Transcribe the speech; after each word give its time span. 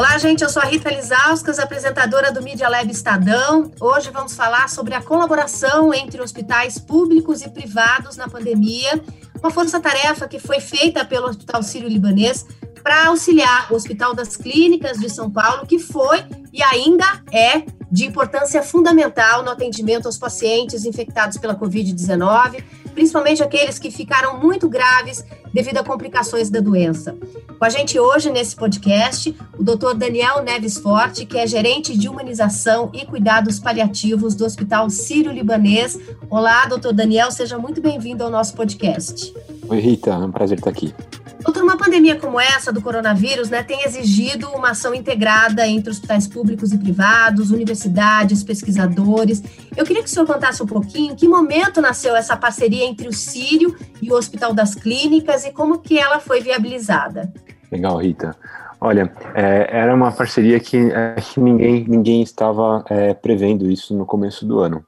Olá, 0.00 0.16
gente. 0.16 0.42
Eu 0.42 0.48
sou 0.48 0.62
a 0.62 0.64
Rita 0.64 0.88
Lizauskas, 0.88 1.58
apresentadora 1.58 2.32
do 2.32 2.42
Media 2.42 2.70
Lab 2.70 2.90
Estadão. 2.90 3.70
Hoje 3.78 4.08
vamos 4.10 4.34
falar 4.34 4.66
sobre 4.70 4.94
a 4.94 5.02
colaboração 5.02 5.92
entre 5.92 6.22
hospitais 6.22 6.78
públicos 6.78 7.42
e 7.42 7.50
privados 7.50 8.16
na 8.16 8.26
pandemia. 8.26 8.98
Uma 9.38 9.50
força-tarefa 9.50 10.26
que 10.26 10.38
foi 10.38 10.58
feita 10.58 11.04
pelo 11.04 11.28
Hospital 11.28 11.62
Sírio-Libanês 11.62 12.46
para 12.82 13.08
auxiliar 13.08 13.70
o 13.70 13.74
Hospital 13.74 14.14
das 14.14 14.38
Clínicas 14.38 14.98
de 14.98 15.10
São 15.10 15.30
Paulo, 15.30 15.66
que 15.66 15.78
foi 15.78 16.24
e 16.50 16.62
ainda 16.62 17.04
é 17.30 17.62
de 17.92 18.06
importância 18.06 18.62
fundamental 18.62 19.42
no 19.42 19.50
atendimento 19.50 20.06
aos 20.06 20.16
pacientes 20.16 20.86
infectados 20.86 21.36
pela 21.36 21.54
Covid-19, 21.54 22.64
principalmente 22.94 23.42
aqueles 23.42 23.78
que 23.78 23.90
ficaram 23.90 24.38
muito 24.38 24.68
graves 24.68 25.24
devido 25.52 25.78
a 25.78 25.84
complicações 25.84 26.50
da 26.50 26.60
doença. 26.60 27.16
Com 27.58 27.64
a 27.64 27.68
gente 27.68 27.98
hoje 27.98 28.30
nesse 28.30 28.56
podcast, 28.56 29.36
o 29.58 29.62
Dr. 29.62 29.94
Daniel 29.96 30.42
Neves 30.42 30.78
Forte, 30.78 31.26
que 31.26 31.38
é 31.38 31.46
gerente 31.46 31.96
de 31.96 32.08
humanização 32.08 32.90
e 32.92 33.04
cuidados 33.04 33.58
paliativos 33.58 34.34
do 34.34 34.44
Hospital 34.44 34.88
Sírio-Libanês. 34.88 35.98
Olá, 36.28 36.66
doutor 36.66 36.92
Daniel, 36.92 37.30
seja 37.30 37.58
muito 37.58 37.80
bem-vindo 37.80 38.24
ao 38.24 38.30
nosso 38.30 38.54
podcast. 38.54 39.34
Oi, 39.68 39.78
Rita, 39.78 40.10
é 40.10 40.16
um 40.16 40.32
prazer 40.32 40.58
estar 40.58 40.70
aqui. 40.70 40.94
Doutor, 41.42 41.62
uma 41.62 41.76
pandemia 41.76 42.16
como 42.16 42.38
essa 42.38 42.70
do 42.70 42.82
coronavírus 42.82 43.48
né, 43.48 43.62
tem 43.62 43.82
exigido 43.84 44.48
uma 44.50 44.70
ação 44.70 44.94
integrada 44.94 45.66
entre 45.66 45.90
hospitais 45.90 46.28
públicos 46.28 46.72
e 46.72 46.78
privados, 46.78 47.50
universidades, 47.50 48.44
pesquisadores. 48.44 49.42
Eu 49.74 49.84
queria 49.86 50.02
que 50.02 50.08
o 50.08 50.12
senhor 50.12 50.26
contasse 50.26 50.62
um 50.62 50.66
pouquinho 50.66 51.12
em 51.12 51.16
que 51.16 51.26
momento 51.26 51.80
nasceu 51.80 52.14
essa 52.14 52.36
parceria 52.36 52.84
entre 52.84 53.08
o 53.08 53.12
Sírio 53.12 53.74
e 54.02 54.12
o 54.12 54.16
Hospital 54.16 54.52
das 54.52 54.74
Clínicas 54.74 55.46
e 55.46 55.52
como 55.52 55.78
que 55.78 55.98
ela 55.98 56.20
foi 56.20 56.42
viabilizada. 56.42 57.32
Legal, 57.72 57.96
Rita. 57.96 58.36
Olha, 58.78 59.10
é, 59.34 59.68
era 59.70 59.94
uma 59.94 60.12
parceria 60.12 60.60
que, 60.60 60.76
é, 60.76 61.14
que 61.16 61.40
ninguém, 61.40 61.86
ninguém 61.88 62.22
estava 62.22 62.84
é, 62.88 63.14
prevendo 63.14 63.70
isso 63.70 63.94
no 63.94 64.04
começo 64.04 64.44
do 64.44 64.58
ano. 64.58 64.84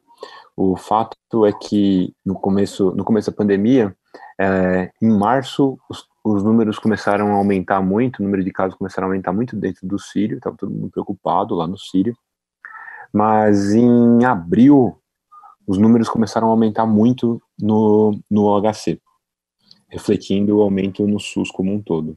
O 0.54 0.76
fato 0.76 1.46
é 1.46 1.52
que 1.52 2.14
no 2.24 2.34
começo, 2.34 2.90
no 2.92 3.04
começo 3.04 3.30
da 3.30 3.36
pandemia, 3.36 3.94
é, 4.38 4.90
em 5.00 5.08
março, 5.08 5.78
os 5.88 6.11
os 6.24 6.42
números 6.42 6.78
começaram 6.78 7.32
a 7.32 7.36
aumentar 7.36 7.80
muito, 7.80 8.20
o 8.20 8.22
número 8.22 8.44
de 8.44 8.52
casos 8.52 8.76
começaram 8.76 9.08
a 9.08 9.10
aumentar 9.10 9.32
muito 9.32 9.56
dentro 9.56 9.86
do 9.86 9.98
Sírio, 9.98 10.36
estava 10.36 10.56
todo 10.56 10.72
mundo 10.72 10.90
preocupado 10.90 11.54
lá 11.54 11.66
no 11.66 11.78
Sírio. 11.78 12.16
Mas 13.12 13.74
em 13.74 14.24
abril, 14.24 14.98
os 15.66 15.78
números 15.78 16.08
começaram 16.08 16.48
a 16.48 16.50
aumentar 16.50 16.86
muito 16.86 17.42
no, 17.60 18.18
no 18.30 18.60
HC, 18.60 19.00
refletindo 19.88 20.58
o 20.58 20.62
aumento 20.62 21.06
no 21.06 21.18
SUS 21.18 21.50
como 21.50 21.72
um 21.72 21.82
todo. 21.82 22.16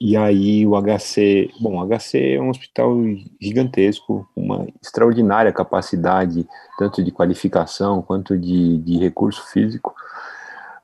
E 0.00 0.16
aí 0.16 0.66
o 0.66 0.72
HC, 0.74 1.50
bom, 1.60 1.80
o 1.80 1.86
HC 1.86 2.34
é 2.34 2.40
um 2.40 2.48
hospital 2.48 2.96
gigantesco, 3.40 4.28
uma 4.34 4.66
extraordinária 4.82 5.52
capacidade, 5.52 6.44
tanto 6.76 7.04
de 7.04 7.12
qualificação 7.12 8.02
quanto 8.02 8.36
de, 8.36 8.78
de 8.78 8.98
recurso 8.98 9.46
físico, 9.52 9.94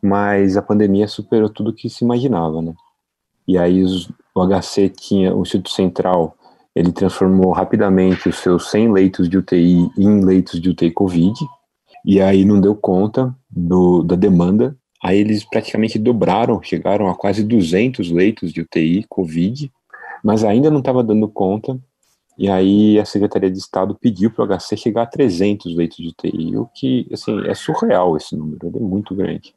mas 0.03 0.57
a 0.57 0.63
pandemia 0.63 1.09
superou 1.09 1.49
tudo 1.49 1.75
que 1.75 1.91
se 1.91 2.05
imaginava, 2.05 2.63
né? 2.63 2.75
E 3.47 3.57
aí 3.57 3.83
os, 3.83 4.11
o 4.35 4.47
HC 4.47 4.91
tinha, 4.91 5.35
o 5.35 5.43
Instituto 5.43 5.71
Central, 5.71 6.37
ele 6.75 6.93
transformou 6.93 7.53
rapidamente 7.53 8.29
os 8.29 8.37
seus 8.37 8.71
100 8.71 8.93
leitos 8.93 9.29
de 9.29 9.39
UTI 9.39 9.91
em 9.97 10.25
leitos 10.25 10.61
de 10.61 10.71
UTI 10.71 10.91
Covid, 10.91 11.35
e 12.05 12.21
aí 12.21 12.45
não 12.45 12.61
deu 12.61 12.75
conta 12.75 13.35
do, 13.51 14.03
da 14.03 14.15
demanda, 14.15 14.77
aí 15.03 15.19
eles 15.19 15.45
praticamente 15.45 15.99
dobraram, 15.99 16.63
chegaram 16.63 17.09
a 17.09 17.15
quase 17.15 17.43
200 17.43 18.11
leitos 18.11 18.53
de 18.53 18.61
UTI 18.61 19.05
Covid, 19.09 19.73
mas 20.23 20.45
ainda 20.45 20.71
não 20.71 20.79
estava 20.79 21.03
dando 21.03 21.27
conta, 21.29 21.79
e 22.37 22.49
aí 22.49 23.01
a 23.01 23.05
Secretaria 23.05 23.51
de 23.51 23.59
Estado 23.59 23.97
pediu 24.01 24.31
para 24.31 24.45
o 24.45 24.59
HC 24.59 24.77
chegar 24.77 25.03
a 25.03 25.07
300 25.07 25.75
leitos 25.75 25.97
de 25.97 26.09
UTI, 26.09 26.57
o 26.57 26.67
que, 26.67 27.09
assim, 27.13 27.45
é 27.47 27.55
surreal 27.55 28.17
esse 28.17 28.37
número, 28.37 28.69
ele 28.69 28.79
é 28.79 28.81
muito 28.81 29.15
grande. 29.15 29.53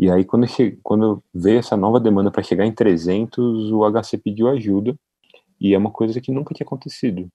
E 0.00 0.10
aí, 0.10 0.24
quando, 0.24 0.46
quando 0.82 1.22
veio 1.32 1.58
essa 1.58 1.76
nova 1.76 2.00
demanda 2.00 2.30
para 2.30 2.42
chegar 2.42 2.64
em 2.64 2.72
300, 2.72 3.70
o 3.70 3.84
HC 3.84 4.16
pediu 4.16 4.48
ajuda, 4.48 4.96
e 5.60 5.74
é 5.74 5.78
uma 5.78 5.90
coisa 5.90 6.18
que 6.22 6.32
nunca 6.32 6.54
tinha 6.54 6.64
acontecido. 6.64 7.28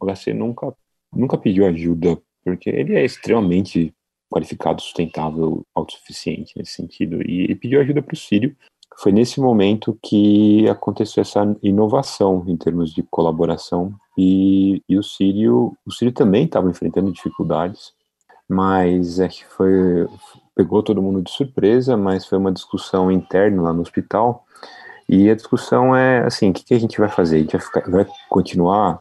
O 0.00 0.04
HC 0.04 0.34
nunca, 0.34 0.74
nunca 1.12 1.38
pediu 1.38 1.64
ajuda, 1.64 2.20
porque 2.42 2.68
ele 2.68 2.96
é 2.96 3.04
extremamente 3.04 3.94
qualificado, 4.28 4.82
sustentável, 4.82 5.64
autossuficiente 5.72 6.52
nesse 6.56 6.72
sentido, 6.72 7.22
e 7.22 7.44
ele 7.44 7.54
pediu 7.54 7.80
ajuda 7.80 8.02
para 8.02 8.14
o 8.14 8.18
Sírio. 8.18 8.56
Foi 8.98 9.12
nesse 9.12 9.40
momento 9.40 9.96
que 10.02 10.68
aconteceu 10.68 11.20
essa 11.20 11.56
inovação 11.62 12.44
em 12.48 12.56
termos 12.56 12.92
de 12.92 13.04
colaboração, 13.04 13.94
e, 14.18 14.82
e 14.88 14.98
o 14.98 15.02
Sírio, 15.04 15.76
o 15.86 15.92
Sírio 15.92 16.12
também 16.12 16.46
estava 16.46 16.68
enfrentando 16.68 17.12
dificuldades, 17.12 17.94
mas 18.50 19.20
é 19.20 19.28
que 19.28 19.46
foi, 19.46 20.08
pegou 20.56 20.82
todo 20.82 21.00
mundo 21.00 21.22
de 21.22 21.30
surpresa, 21.30 21.96
mas 21.96 22.26
foi 22.26 22.36
uma 22.36 22.50
discussão 22.50 23.10
interna 23.10 23.62
lá 23.62 23.72
no 23.72 23.80
hospital. 23.80 24.44
E 25.08 25.30
a 25.30 25.36
discussão 25.36 25.94
é 25.94 26.26
assim: 26.26 26.50
o 26.50 26.52
que, 26.52 26.64
que 26.64 26.74
a 26.74 26.78
gente 26.80 26.98
vai 26.98 27.08
fazer? 27.08 27.36
A 27.36 27.38
gente 27.42 27.52
vai, 27.52 27.60
ficar, 27.60 27.88
vai 27.88 28.06
continuar 28.28 29.00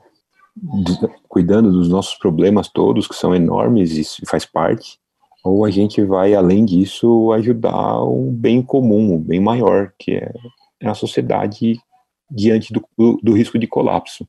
cuidando 1.28 1.72
dos 1.72 1.90
nossos 1.90 2.16
problemas 2.16 2.68
todos, 2.68 3.08
que 3.08 3.16
são 3.16 3.34
enormes 3.34 4.20
e 4.20 4.26
faz 4.28 4.46
parte, 4.46 5.00
ou 5.44 5.66
a 5.66 5.72
gente 5.72 6.04
vai, 6.04 6.36
além 6.36 6.64
disso, 6.64 7.32
ajudar 7.32 8.04
um 8.04 8.32
bem 8.32 8.62
comum, 8.62 9.16
um 9.16 9.20
bem 9.20 9.40
maior, 9.40 9.94
que 9.98 10.12
é 10.12 10.32
a 10.84 10.94
sociedade 10.94 11.80
diante 12.30 12.72
do, 12.72 12.86
do 13.24 13.34
risco 13.34 13.58
de 13.58 13.66
colapso. 13.66 14.28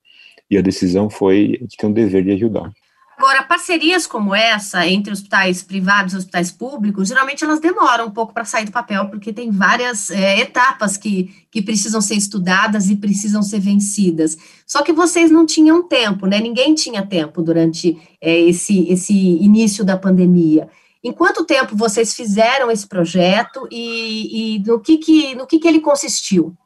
E 0.50 0.56
a 0.56 0.62
decisão 0.62 1.10
foi 1.10 1.59
de 1.60 1.76
ter 1.76 1.86
um 1.86 1.92
dever 1.92 2.25
de 2.25 2.32
ajudar. 2.32 2.72
Agora, 3.20 3.42
parcerias 3.42 4.06
como 4.06 4.34
essa 4.34 4.86
entre 4.86 5.12
hospitais 5.12 5.62
privados 5.62 6.14
e 6.14 6.16
hospitais 6.16 6.50
públicos, 6.50 7.06
geralmente 7.06 7.44
elas 7.44 7.60
demoram 7.60 8.06
um 8.06 8.10
pouco 8.10 8.32
para 8.32 8.47
sair 8.47 8.64
do 8.64 8.72
papel, 8.72 9.10
porque 9.10 9.31
tem 9.31 9.50
várias 9.50 10.10
é, 10.10 10.41
etapas 10.41 10.97
que, 10.97 11.30
que 11.50 11.60
precisam 11.60 12.00
ser 12.00 12.14
estudadas 12.14 12.88
e 12.88 12.97
precisam 12.97 13.42
ser 13.42 13.60
vencidas. 13.60 14.38
Só 14.66 14.82
que 14.82 14.91
vocês 14.91 15.30
não 15.30 15.44
tinham 15.44 15.86
tempo, 15.86 16.25
né? 16.25 16.41
Ninguém 16.41 16.75
tinha 16.75 17.04
tempo 17.04 17.42
durante 17.42 18.00
é, 18.22 18.41
esse, 18.41 18.91
esse 18.91 19.12
início 19.12 19.84
da 19.84 19.98
pandemia. 19.98 20.70
Em 21.04 21.12
quanto 21.12 21.44
tempo 21.44 21.76
vocês 21.76 22.14
fizeram 22.14 22.70
esse 22.70 22.88
projeto 22.88 23.69
e, 23.70 24.56
e 24.56 24.59
no, 24.60 24.80
que, 24.80 24.97
que, 24.97 25.34
no 25.34 25.47
que, 25.47 25.59
que 25.59 25.69
ele 25.69 25.80
consistiu? 25.80 26.56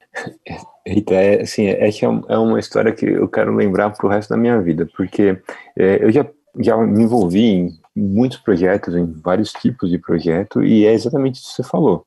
Rita, 0.87 1.14
é, 1.14 1.43
assim, 1.43 1.66
é, 1.66 1.88
é, 1.88 1.91
é 2.28 2.38
uma 2.38 2.60
história 2.60 2.93
que 2.93 3.06
eu 3.06 3.26
quero 3.26 3.54
lembrar 3.54 3.91
para 3.91 4.06
o 4.06 4.09
resto 4.09 4.31
da 4.31 4.37
minha 4.37 4.60
vida, 4.60 4.88
porque 4.97 5.37
é, 5.76 6.04
eu 6.04 6.12
já 6.12 6.25
já 6.59 6.76
me 6.76 7.04
envolvi 7.04 7.44
em 7.44 7.78
muitos 7.97 8.38
projetos, 8.38 8.94
em 8.94 9.12
vários 9.12 9.53
tipos 9.53 9.91
de 9.91 9.98
projeto, 9.98 10.62
e 10.62 10.84
é 10.84 10.92
exatamente 10.92 11.37
isso 11.37 11.50
que 11.50 11.56
você 11.56 11.62
falou. 11.62 12.06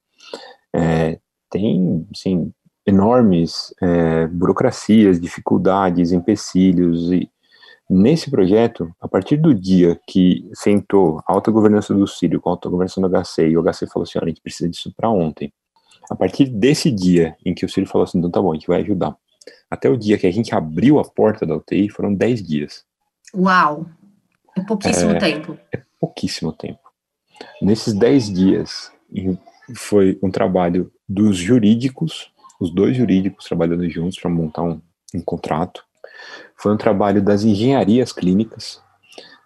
É, 0.74 1.20
tem, 1.50 2.06
assim, 2.14 2.52
enormes 2.86 3.74
é, 3.82 4.28
burocracias, 4.28 5.20
dificuldades, 5.20 6.12
empecilhos, 6.12 7.12
e 7.12 7.30
nesse 7.90 8.30
projeto, 8.30 8.94
a 9.00 9.08
partir 9.08 9.38
do 9.38 9.54
dia 9.54 10.00
que 10.08 10.50
sentou 10.54 11.20
a 11.28 11.34
alta 11.34 11.52
governança 11.52 11.94
do 11.94 12.08
Sírio 12.08 12.40
com 12.40 12.50
a 12.50 12.54
alta 12.54 12.70
governança 12.70 13.02
do 13.02 13.10
HC, 13.10 13.50
e 13.50 13.58
o 13.58 13.64
HC 13.64 13.88
falou 13.88 14.04
assim, 14.04 14.18
olha, 14.18 14.26
a 14.26 14.30
gente 14.30 14.42
precisa 14.42 14.70
disso 14.70 14.94
para 14.96 15.10
ontem, 15.10 15.52
a 16.10 16.16
partir 16.16 16.46
desse 16.46 16.90
dia 16.90 17.36
em 17.46 17.54
que 17.54 17.66
o 17.66 17.70
Sírio 17.70 17.90
falou 17.90 18.04
assim, 18.04 18.18
então 18.18 18.32
tá 18.32 18.42
bom, 18.42 18.52
a 18.52 18.56
gente 18.56 18.68
vai 18.68 18.82
ajudar, 18.82 19.16
até 19.70 19.90
o 19.90 19.98
dia 19.98 20.18
que 20.18 20.28
a 20.28 20.32
gente 20.32 20.56
abriu 20.56 21.00
a 21.00 21.04
porta 21.04 21.46
da 21.46 21.56
UTI, 21.56 21.90
foram 21.90 22.14
10 22.14 22.44
dias. 22.44 22.86
Uau! 23.36 23.86
É 24.58 24.64
pouquíssimo 24.64 25.12
é, 25.12 25.20
tempo. 25.20 25.58
É 25.72 25.82
pouquíssimo 26.00 26.52
tempo. 26.52 26.80
Nesses 27.62 27.94
10 27.94 28.34
dias, 28.34 28.92
foi 29.76 30.18
um 30.22 30.32
trabalho 30.32 30.92
dos 31.08 31.38
jurídicos, 31.38 32.32
os 32.60 32.72
dois 32.72 32.96
jurídicos 32.96 33.46
trabalhando 33.46 33.88
juntos 33.90 34.20
para 34.20 34.30
montar 34.30 34.64
um, 34.64 34.82
um, 35.14 35.22
contrato. 35.22 35.84
Foi 36.56 36.74
um 36.74 36.78
trabalho 36.78 37.22
das 37.22 37.44
engenharias 37.44 38.12
clínicas. 38.12 38.82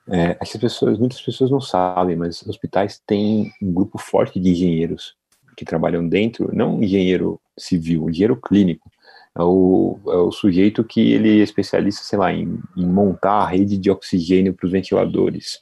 É, 0.09 0.37
as 0.39 0.51
pessoas, 0.53 0.97
muitas 0.97 1.21
pessoas 1.21 1.51
não 1.51 1.61
sabem, 1.61 2.15
mas 2.15 2.45
hospitais 2.47 3.01
têm 3.05 3.51
um 3.61 3.71
grupo 3.71 3.97
forte 3.97 4.39
de 4.39 4.49
engenheiros 4.49 5.15
que 5.55 5.65
trabalham 5.65 6.07
dentro, 6.07 6.49
não 6.55 6.81
engenheiro 6.81 7.39
civil, 7.57 8.09
engenheiro 8.09 8.35
clínico, 8.35 8.89
é 9.37 9.43
o, 9.43 9.99
é 10.07 10.15
o 10.15 10.31
sujeito 10.31 10.83
que 10.83 11.13
ele 11.13 11.39
é 11.39 11.43
especialista, 11.43 12.03
sei 12.03 12.19
lá, 12.19 12.33
em, 12.33 12.59
em 12.75 12.85
montar 12.85 13.41
a 13.41 13.47
rede 13.47 13.77
de 13.77 13.89
oxigênio 13.89 14.53
para 14.53 14.65
os 14.65 14.71
ventiladores. 14.71 15.61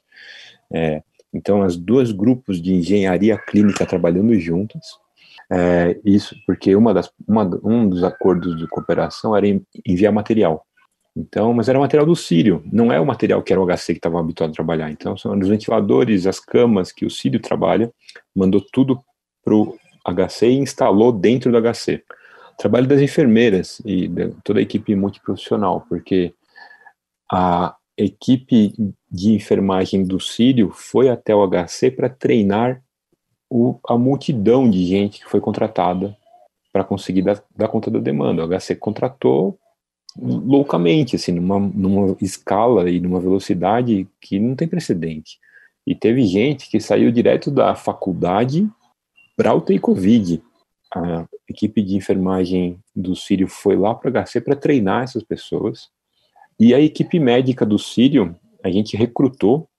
É, 0.72 1.02
então, 1.34 1.62
as 1.62 1.76
duas 1.78 2.12
grupos 2.12 2.62
de 2.62 2.74
engenharia 2.74 3.38
clínica 3.38 3.86
trabalhando 3.86 4.34
juntas, 4.40 4.98
é, 5.52 6.00
isso 6.04 6.36
porque 6.46 6.76
uma 6.76 6.94
das, 6.94 7.12
uma, 7.28 7.44
um 7.64 7.88
dos 7.88 8.04
acordos 8.04 8.58
de 8.58 8.68
cooperação 8.68 9.36
era 9.36 9.46
enviar 9.86 10.12
material. 10.12 10.66
Então, 11.16 11.54
mas 11.54 11.68
era 11.68 11.80
material 11.80 12.06
do 12.06 12.16
Sírio, 12.16 12.64
não 12.72 12.92
é 12.92 13.00
o 13.00 13.06
material 13.06 13.42
que 13.42 13.52
era 13.52 13.62
o 13.62 13.66
HC 13.66 13.94
que 13.94 14.00
estava 14.00 14.20
habituado 14.20 14.52
a 14.52 14.54
trabalhar. 14.54 14.90
Então, 14.90 15.18
são 15.18 15.38
os 15.38 15.48
ventiladores, 15.48 16.26
as 16.26 16.40
camas 16.40 16.92
que 16.92 17.06
o 17.06 17.10
Sírio 17.10 17.40
trabalha, 17.40 17.92
mandou 18.36 18.62
tudo 18.72 19.04
para 19.44 19.54
o 19.54 19.78
HC 20.06 20.48
e 20.48 20.60
instalou 20.60 21.12
dentro 21.12 21.52
do 21.52 21.62
HC. 21.62 22.04
Trabalho 22.60 22.88
das 22.88 23.02
enfermeiras 23.02 23.82
e 23.86 24.08
de 24.10 24.32
toda 24.44 24.60
a 24.60 24.62
equipe 24.62 24.94
multiprofissional, 24.94 25.86
porque 25.88 26.34
a 27.32 27.74
equipe 27.98 28.74
de 29.10 29.34
enfermagem 29.34 30.04
do 30.04 30.20
Sírio 30.20 30.70
foi 30.70 31.10
até 31.10 31.34
o 31.34 31.48
HC 31.48 31.92
para 31.92 32.10
treinar 32.10 32.84
o, 33.50 33.80
a 33.88 33.98
multidão 33.98 34.70
de 34.70 34.86
gente 34.86 35.20
que 35.20 35.30
foi 35.30 35.40
contratada 35.40 36.16
para 36.72 36.84
conseguir 36.84 37.22
dar, 37.22 37.42
dar, 37.56 37.70
conta 37.70 37.90
da 37.90 38.00
demanda. 38.00 38.46
O 38.46 38.60
HC 38.60 38.76
contratou 38.76 39.58
loucamente, 40.18 41.16
assim, 41.16 41.32
numa, 41.32 41.60
numa 41.60 42.16
escala 42.22 42.90
e 42.90 43.00
numa 43.00 43.22
velocidade 43.22 44.06
que 44.20 44.38
não 44.38 44.56
tem 44.56 44.68
precedente. 44.68 45.40
E 45.88 45.96
teve 45.96 46.24
gente 46.26 46.70
que 46.70 46.82
saiu 46.82 47.10
direto 47.10 47.50
da 47.50 47.74
faculdade 47.74 48.70
para 49.38 49.54
o 49.54 49.62
TI 49.62 49.80
Covid. 49.80 50.44
A 50.94 51.28
equipe 51.48 51.82
de 51.82 51.96
enfermagem 51.96 52.80
do 52.96 53.16
Sírio 53.16 53.48
foi 53.48 53.76
lá 53.76 53.94
para 53.94 54.10
o 54.10 54.26
HC 54.26 54.42
para 54.42 54.56
treinar 54.56 55.04
essas 55.04 55.24
pessoas. 55.24 55.90
E 56.60 56.74
a 56.74 56.80
equipe 56.80 57.20
médica 57.20 57.66
do 57.66 57.78
Sírio, 57.78 58.36
a 58.64 58.70
gente 58.70 58.98
recrutou 58.98 59.70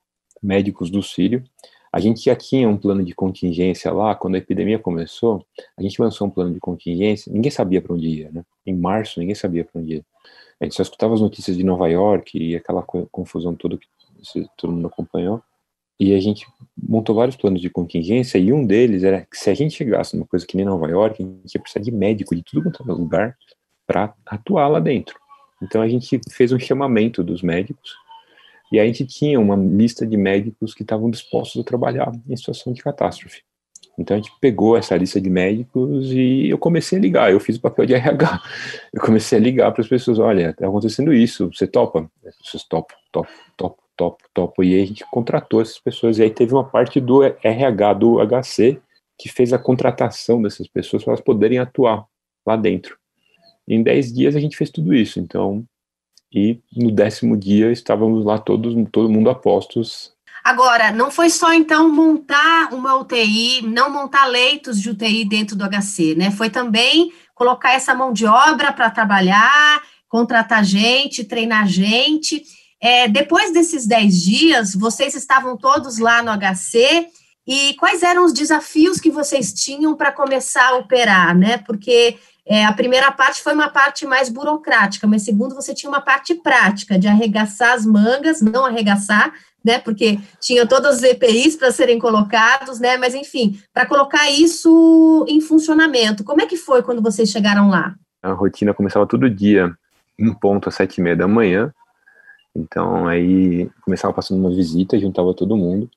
médicos 0.42 0.90
do 0.90 1.02
Sírio 1.02 1.44
a 1.92 1.98
gente 1.98 2.24
já 2.24 2.36
tinha 2.36 2.68
um 2.68 2.76
plano 2.76 3.02
de 3.02 3.12
contingência 3.14 3.92
lá, 3.92 4.14
quando 4.14 4.36
a 4.36 4.38
epidemia 4.38 4.78
começou, 4.78 5.44
a 5.76 5.82
gente 5.82 6.00
lançou 6.00 6.28
um 6.28 6.30
plano 6.30 6.54
de 6.54 6.60
contingência, 6.60 7.32
ninguém 7.32 7.50
sabia 7.50 7.82
para 7.82 7.94
onde 7.94 8.06
ia, 8.06 8.30
né? 8.30 8.44
Em 8.64 8.76
março, 8.76 9.18
ninguém 9.18 9.34
sabia 9.34 9.64
para 9.64 9.80
onde 9.80 9.94
ia. 9.94 10.04
A 10.60 10.64
gente 10.64 10.76
só 10.76 10.82
escutava 10.82 11.14
as 11.14 11.20
notícias 11.20 11.56
de 11.56 11.64
Nova 11.64 11.88
York 11.88 12.38
e 12.38 12.54
aquela 12.54 12.82
confusão 12.82 13.56
toda 13.56 13.76
que 13.76 13.88
todo 14.56 14.72
mundo 14.72 14.86
acompanhou. 14.86 15.42
E 15.98 16.14
a 16.14 16.20
gente 16.20 16.46
montou 16.90 17.14
vários 17.14 17.36
planos 17.36 17.60
de 17.60 17.70
contingência 17.70 18.36
e 18.36 18.52
um 18.52 18.66
deles 18.66 19.04
era 19.04 19.24
que 19.24 19.38
se 19.38 19.48
a 19.48 19.54
gente 19.54 19.76
chegasse 19.76 20.16
numa 20.16 20.26
coisa 20.26 20.44
que 20.44 20.56
nem 20.56 20.66
Nova 20.66 20.88
York, 20.88 21.22
a 21.22 21.24
gente 21.24 21.54
ia 21.54 21.60
precisar 21.60 21.84
de 21.84 21.92
médico 21.92 22.34
de 22.34 22.42
tudo 22.42 22.64
quanto 22.64 22.82
é 22.82 22.92
lugar 22.92 23.36
para 23.86 24.12
atuar 24.26 24.66
lá 24.66 24.80
dentro. 24.80 25.14
Então 25.62 25.80
a 25.80 25.88
gente 25.88 26.20
fez 26.32 26.50
um 26.50 26.58
chamamento 26.58 27.22
dos 27.22 27.42
médicos 27.42 27.92
e 28.72 28.80
a 28.80 28.84
gente 28.84 29.06
tinha 29.06 29.38
uma 29.38 29.54
lista 29.54 30.04
de 30.04 30.16
médicos 30.16 30.74
que 30.74 30.82
estavam 30.82 31.08
dispostos 31.08 31.60
a 31.60 31.64
trabalhar 31.64 32.10
em 32.28 32.36
situação 32.36 32.72
de 32.72 32.82
catástrofe. 32.82 33.42
Então 33.96 34.16
a 34.16 34.20
gente 34.20 34.32
pegou 34.40 34.76
essa 34.76 34.96
lista 34.96 35.20
de 35.20 35.30
médicos 35.30 36.10
e 36.10 36.48
eu 36.48 36.58
comecei 36.58 36.98
a 36.98 37.00
ligar. 37.00 37.30
Eu 37.30 37.38
fiz 37.38 37.56
o 37.56 37.60
papel 37.60 37.86
de 37.86 37.94
RH. 37.94 38.42
Eu 38.92 39.00
comecei 39.00 39.38
a 39.38 39.40
ligar 39.40 39.70
para 39.70 39.82
as 39.82 39.88
pessoas: 39.88 40.18
olha, 40.18 40.50
está 40.50 40.66
acontecendo 40.66 41.12
isso, 41.12 41.50
você 41.52 41.68
topa? 41.68 42.10
As 42.26 42.36
pessoas 42.36 42.64
topam, 42.64 42.96
top, 43.12 43.28
top, 43.56 43.78
top, 44.00 44.24
top. 44.32 44.66
E 44.66 44.74
aí 44.74 44.82
a 44.82 44.86
gente 44.86 45.04
contratou 45.10 45.60
essas 45.60 45.78
pessoas. 45.78 46.18
E 46.18 46.22
aí 46.22 46.30
teve 46.30 46.54
uma 46.54 46.64
parte 46.64 46.98
do 46.98 47.22
RH 47.22 47.92
do 47.92 48.16
HC 48.26 48.80
que 49.18 49.28
fez 49.28 49.52
a 49.52 49.58
contratação 49.58 50.40
dessas 50.40 50.66
pessoas 50.66 51.04
para 51.04 51.12
elas 51.12 51.20
poderem 51.20 51.58
atuar 51.58 52.06
lá 52.46 52.56
dentro. 52.56 52.96
Em 53.68 53.82
10 53.82 54.14
dias 54.14 54.34
a 54.34 54.40
gente 54.40 54.56
fez 54.56 54.70
tudo 54.70 54.94
isso. 54.94 55.20
Então 55.20 55.66
e 56.32 56.60
no 56.74 56.90
décimo 56.90 57.36
dia 57.36 57.70
estávamos 57.70 58.24
lá 58.24 58.38
todos, 58.38 58.74
todo 58.90 59.10
mundo 59.10 59.28
a 59.28 59.34
postos. 59.34 60.14
Agora, 60.42 60.90
não 60.90 61.10
foi 61.10 61.28
só 61.28 61.52
então 61.52 61.92
montar 61.92 62.72
uma 62.72 62.96
UTI, 62.96 63.60
não 63.62 63.90
montar 63.90 64.24
leitos 64.24 64.80
de 64.80 64.88
UTI 64.88 65.26
dentro 65.26 65.54
do 65.54 65.64
HC, 65.68 66.14
né? 66.14 66.30
Foi 66.30 66.48
também 66.48 67.12
colocar 67.34 67.74
essa 67.74 67.94
mão 67.94 68.10
de 68.10 68.24
obra 68.24 68.72
para 68.72 68.88
trabalhar, 68.88 69.82
contratar 70.08 70.64
gente, 70.64 71.24
treinar 71.24 71.68
gente. 71.68 72.42
É, 72.80 73.06
depois 73.08 73.52
desses 73.52 73.86
10 73.86 74.22
dias, 74.22 74.74
vocês 74.74 75.14
estavam 75.14 75.56
todos 75.56 75.98
lá 75.98 76.22
no 76.22 76.30
HC 76.32 77.08
e 77.46 77.74
quais 77.74 78.02
eram 78.02 78.24
os 78.24 78.32
desafios 78.32 79.00
que 79.00 79.10
vocês 79.10 79.52
tinham 79.52 79.94
para 79.94 80.12
começar 80.12 80.68
a 80.68 80.76
operar, 80.76 81.36
né? 81.36 81.58
Porque 81.58 82.16
é, 82.46 82.64
a 82.64 82.72
primeira 82.72 83.12
parte 83.12 83.42
foi 83.42 83.52
uma 83.52 83.68
parte 83.68 84.06
mais 84.06 84.28
burocrática, 84.28 85.06
mas 85.06 85.22
segundo 85.22 85.54
você 85.54 85.74
tinha 85.74 85.90
uma 85.90 86.00
parte 86.00 86.34
prática 86.34 86.98
de 86.98 87.06
arregaçar 87.06 87.74
as 87.74 87.84
mangas, 87.84 88.40
não 88.40 88.64
arregaçar, 88.64 89.32
né? 89.64 89.78
Porque 89.78 90.18
tinha 90.40 90.66
todos 90.66 90.96
os 90.96 91.02
EPIs 91.02 91.56
para 91.56 91.70
serem 91.70 91.98
colocados, 91.98 92.80
né? 92.80 92.96
Mas 92.96 93.14
enfim, 93.14 93.60
para 93.74 93.84
colocar 93.84 94.30
isso 94.30 95.24
em 95.28 95.40
funcionamento. 95.40 96.24
Como 96.24 96.40
é 96.40 96.46
que 96.46 96.56
foi 96.56 96.82
quando 96.82 97.02
vocês 97.02 97.30
chegaram 97.30 97.68
lá? 97.68 97.94
A 98.22 98.32
rotina 98.32 98.72
começava 98.72 99.06
todo 99.06 99.28
dia, 99.28 99.70
um 100.18 100.32
ponto 100.34 100.68
às 100.68 100.74
sete 100.74 100.98
e 100.98 101.02
meia 101.02 101.16
da 101.16 101.28
manhã. 101.28 101.72
Então 102.54 103.06
aí 103.06 103.70
começava 103.82 104.12
passando 104.12 104.40
uma 104.40 104.50
visita, 104.50 104.98
juntava 104.98 105.34
todo 105.34 105.56
mundo 105.56 105.88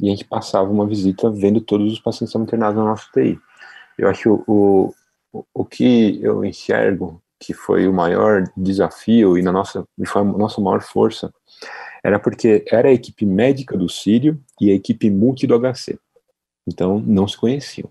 e 0.00 0.08
a 0.08 0.10
gente 0.10 0.24
passava 0.24 0.70
uma 0.70 0.86
visita 0.86 1.30
vendo 1.30 1.60
todos 1.60 1.92
os 1.92 2.00
pacientes 2.00 2.34
internados 2.34 2.76
na 2.76 2.90
nossa 2.90 3.08
UTI. 3.08 3.38
Eu 3.96 4.08
acho 4.08 4.44
o, 4.46 4.92
o 5.54 5.64
que 5.64 6.18
eu 6.22 6.44
enxergo 6.44 7.22
que 7.38 7.52
foi 7.52 7.86
o 7.86 7.92
maior 7.92 8.44
desafio 8.56 9.38
e 9.38 9.42
na 9.42 9.52
nossa 9.52 9.86
e 9.98 10.06
foi 10.06 10.22
a 10.22 10.24
nossa 10.24 10.60
maior 10.60 10.82
força 10.82 11.32
era 12.02 12.18
porque 12.18 12.64
era 12.70 12.88
a 12.88 12.92
equipe 12.92 13.26
médica 13.26 13.76
do 13.76 13.88
Sírio 13.88 14.40
e 14.60 14.70
a 14.70 14.74
equipe 14.74 15.10
multi 15.10 15.46
do 15.46 15.58
HC. 15.58 15.98
Então 16.66 17.02
não 17.04 17.26
se 17.26 17.36
conheciam. 17.36 17.90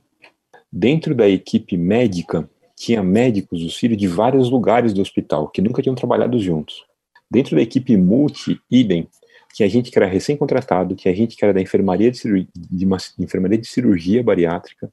Dentro 0.71 1.13
da 1.13 1.27
equipe 1.27 1.77
médica 1.77 2.49
tinha 2.75 3.01
médicos 3.01 3.61
do 3.61 3.69
Sírio 3.69 3.95
de 3.95 4.07
vários 4.07 4.49
lugares 4.49 4.93
do 4.93 5.01
hospital 5.01 5.47
que 5.47 5.61
nunca 5.61 5.81
tinham 5.81 5.95
trabalhado 5.95 6.37
juntos. 6.39 6.85
Dentro 7.29 7.55
da 7.55 7.61
equipe 7.61 7.97
multi, 7.97 8.61
idem, 8.69 9.07
tinha 9.53 9.69
gente 9.69 9.89
que 9.89 9.97
era 9.97 10.07
recém-contratado, 10.07 10.95
tinha 10.95 11.15
gente 11.15 11.35
que 11.35 11.43
era 11.43 11.53
da 11.53 11.61
enfermaria 11.61 12.11
de, 12.11 12.17
cirurgia, 12.17 12.47
de, 12.55 12.85
uma, 12.85 12.97
enfermaria 13.17 13.57
de 13.57 13.67
cirurgia 13.67 14.21
bariátrica, 14.21 14.91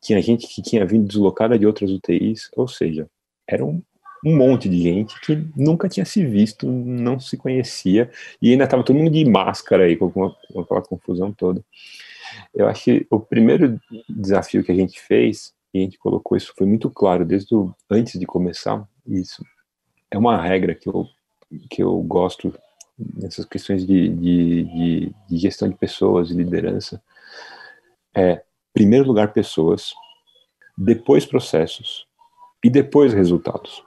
tinha 0.00 0.20
gente 0.22 0.46
que 0.46 0.62
tinha 0.62 0.86
vindo 0.86 1.06
deslocada 1.06 1.58
de 1.58 1.66
outras 1.66 1.90
UTIs, 1.90 2.48
ou 2.56 2.68
seja, 2.68 3.08
era 3.48 3.64
um, 3.64 3.82
um 4.24 4.36
monte 4.36 4.68
de 4.68 4.80
gente 4.80 5.20
que 5.20 5.44
nunca 5.56 5.88
tinha 5.88 6.06
se 6.06 6.24
visto, 6.24 6.66
não 6.66 7.18
se 7.18 7.36
conhecia, 7.36 8.10
e 8.40 8.52
ainda 8.52 8.64
estava 8.64 8.84
todo 8.84 8.96
mundo 8.96 9.10
de 9.10 9.24
máscara 9.24 9.84
aí, 9.84 9.96
com, 9.96 10.10
com 10.10 10.60
aquela 10.60 10.82
confusão 10.82 11.32
toda. 11.32 11.64
Eu 12.54 12.68
acho 12.68 12.84
que 12.84 13.06
o 13.10 13.20
primeiro 13.20 13.80
desafio 14.08 14.62
que 14.62 14.72
a 14.72 14.74
gente 14.74 15.00
fez, 15.00 15.52
e 15.74 15.80
a 15.80 15.82
gente 15.82 15.98
colocou 15.98 16.36
isso, 16.36 16.52
foi 16.56 16.66
muito 16.66 16.88
claro 16.90 17.24
desde 17.24 17.54
o, 17.54 17.74
antes 17.90 18.18
de 18.18 18.26
começar, 18.26 18.86
isso 19.06 19.44
é 20.10 20.18
uma 20.18 20.40
regra 20.40 20.74
que 20.74 20.88
eu, 20.88 21.06
que 21.70 21.82
eu 21.82 21.96
gosto 22.02 22.52
nessas 22.98 23.44
questões 23.44 23.86
de, 23.86 24.08
de, 24.08 24.64
de, 24.64 25.14
de 25.28 25.36
gestão 25.36 25.68
de 25.68 25.74
pessoas, 25.74 26.28
de 26.28 26.34
liderança, 26.34 27.02
é 28.14 28.42
primeiro 28.72 29.06
lugar 29.06 29.32
pessoas, 29.32 29.92
depois 30.76 31.24
processos 31.26 32.06
e 32.64 32.70
depois 32.70 33.12
resultados. 33.12 33.84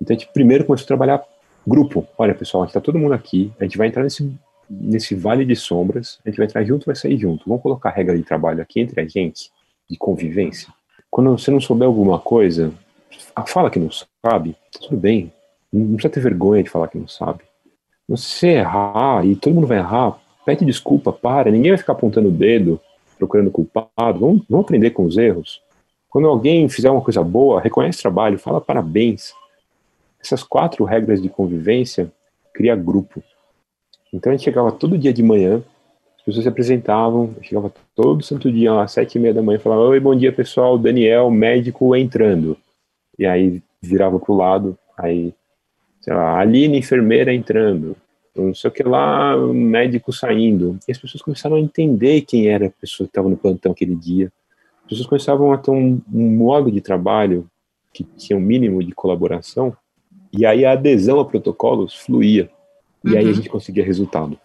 Então 0.00 0.16
a 0.16 0.18
gente 0.18 0.32
primeiro 0.32 0.64
começou 0.64 0.84
a 0.84 0.88
trabalhar 0.88 1.24
grupo. 1.66 2.06
Olha 2.16 2.34
pessoal, 2.34 2.62
a 2.62 2.66
gente 2.66 2.70
está 2.70 2.80
todo 2.80 2.98
mundo 2.98 3.14
aqui, 3.14 3.52
a 3.58 3.64
gente 3.64 3.76
vai 3.76 3.88
entrar 3.88 4.04
nesse, 4.04 4.32
nesse 4.70 5.14
vale 5.14 5.44
de 5.44 5.56
sombras, 5.56 6.20
a 6.24 6.28
gente 6.28 6.38
vai 6.38 6.46
entrar 6.46 6.64
junto, 6.64 6.86
vai 6.86 6.94
sair 6.94 7.18
junto. 7.18 7.48
Vamos 7.48 7.62
colocar 7.62 7.90
regra 7.90 8.16
de 8.16 8.22
trabalho 8.22 8.62
aqui 8.62 8.80
entre 8.80 9.00
a 9.00 9.06
gente, 9.06 9.50
de 9.88 9.96
convivência. 9.96 10.72
Quando 11.10 11.36
você 11.36 11.50
não 11.50 11.60
souber 11.60 11.86
alguma 11.86 12.20
coisa, 12.20 12.72
fala 13.46 13.70
que 13.70 13.78
não 13.78 13.90
sabe, 14.24 14.56
tudo 14.80 14.96
bem. 14.96 15.32
Não 15.76 15.94
precisa 15.94 16.12
ter 16.12 16.20
vergonha 16.20 16.62
de 16.62 16.70
falar 16.70 16.88
que 16.88 16.98
não 16.98 17.08
sabe. 17.08 17.40
Você 18.08 18.48
errar 18.48 19.26
e 19.26 19.34
todo 19.36 19.54
mundo 19.54 19.66
vai 19.66 19.78
errar, 19.78 20.18
pede 20.44 20.64
desculpa, 20.64 21.12
para, 21.12 21.50
ninguém 21.50 21.72
vai 21.72 21.78
ficar 21.78 21.92
apontando 21.92 22.28
o 22.28 22.32
dedo 22.32 22.80
procurando 23.18 23.50
culpado, 23.50 24.20
vamos, 24.20 24.42
vamos 24.48 24.64
aprender 24.64 24.90
com 24.90 25.04
os 25.04 25.16
erros. 25.16 25.62
Quando 26.08 26.28
alguém 26.28 26.68
fizer 26.68 26.90
uma 26.90 27.00
coisa 27.00 27.22
boa, 27.22 27.60
reconhece 27.60 28.00
trabalho, 28.00 28.38
fala 28.38 28.60
parabéns. 28.60 29.34
Essas 30.20 30.42
quatro 30.42 30.84
regras 30.84 31.20
de 31.20 31.28
convivência 31.28 32.10
cria 32.52 32.76
grupo. 32.76 33.22
Então 34.12 34.32
a 34.32 34.36
gente 34.36 34.44
chegava 34.44 34.72
todo 34.72 34.98
dia 34.98 35.12
de 35.12 35.22
manhã, 35.22 35.62
as 36.18 36.24
pessoas 36.24 36.44
se 36.44 36.48
apresentavam, 36.48 37.34
chegava 37.42 37.72
todo 37.94 38.24
santo 38.24 38.50
dia 38.50 38.80
às 38.80 38.92
sete 38.92 39.16
e 39.16 39.20
meia 39.20 39.34
da 39.34 39.42
manhã, 39.42 39.58
falava, 39.58 39.82
oi, 39.82 40.00
bom 40.00 40.14
dia 40.14 40.32
pessoal, 40.32 40.78
Daniel, 40.78 41.30
médico 41.30 41.94
entrando. 41.94 42.56
E 43.18 43.26
aí 43.26 43.62
virava 43.80 44.18
pro 44.18 44.34
lado, 44.34 44.78
aí, 44.96 45.34
sei 46.06 46.14
lá, 46.14 46.38
Aline, 46.38 46.78
enfermeira 46.78 47.34
entrando 47.34 47.96
não 48.42 48.54
sei 48.54 48.68
o 48.68 48.72
que 48.72 48.82
lá, 48.82 49.36
médico 49.36 50.12
saindo. 50.12 50.78
E 50.86 50.92
as 50.92 50.98
pessoas 50.98 51.22
começaram 51.22 51.56
a 51.56 51.60
entender 51.60 52.22
quem 52.22 52.48
era 52.48 52.66
a 52.66 52.70
pessoa 52.70 53.06
que 53.06 53.10
estava 53.10 53.28
no 53.28 53.36
plantão 53.36 53.72
aquele 53.72 53.94
dia. 53.94 54.30
As 54.84 54.90
pessoas 54.90 55.08
começavam 55.08 55.52
a 55.52 55.58
ter 55.58 55.70
um, 55.70 56.00
um 56.12 56.30
modo 56.36 56.70
de 56.70 56.80
trabalho 56.80 57.48
que 57.92 58.04
tinha 58.04 58.36
um 58.36 58.42
mínimo 58.42 58.84
de 58.84 58.92
colaboração, 58.92 59.74
e 60.30 60.44
aí 60.44 60.66
a 60.66 60.72
adesão 60.72 61.18
a 61.18 61.24
protocolos 61.24 61.94
fluía. 61.94 62.50
E 63.02 63.10
uhum. 63.10 63.16
aí 63.16 63.24
a 63.24 63.28
uhum. 63.28 63.34
gente 63.34 63.48
conseguia 63.48 63.84
resultado. 63.84 64.38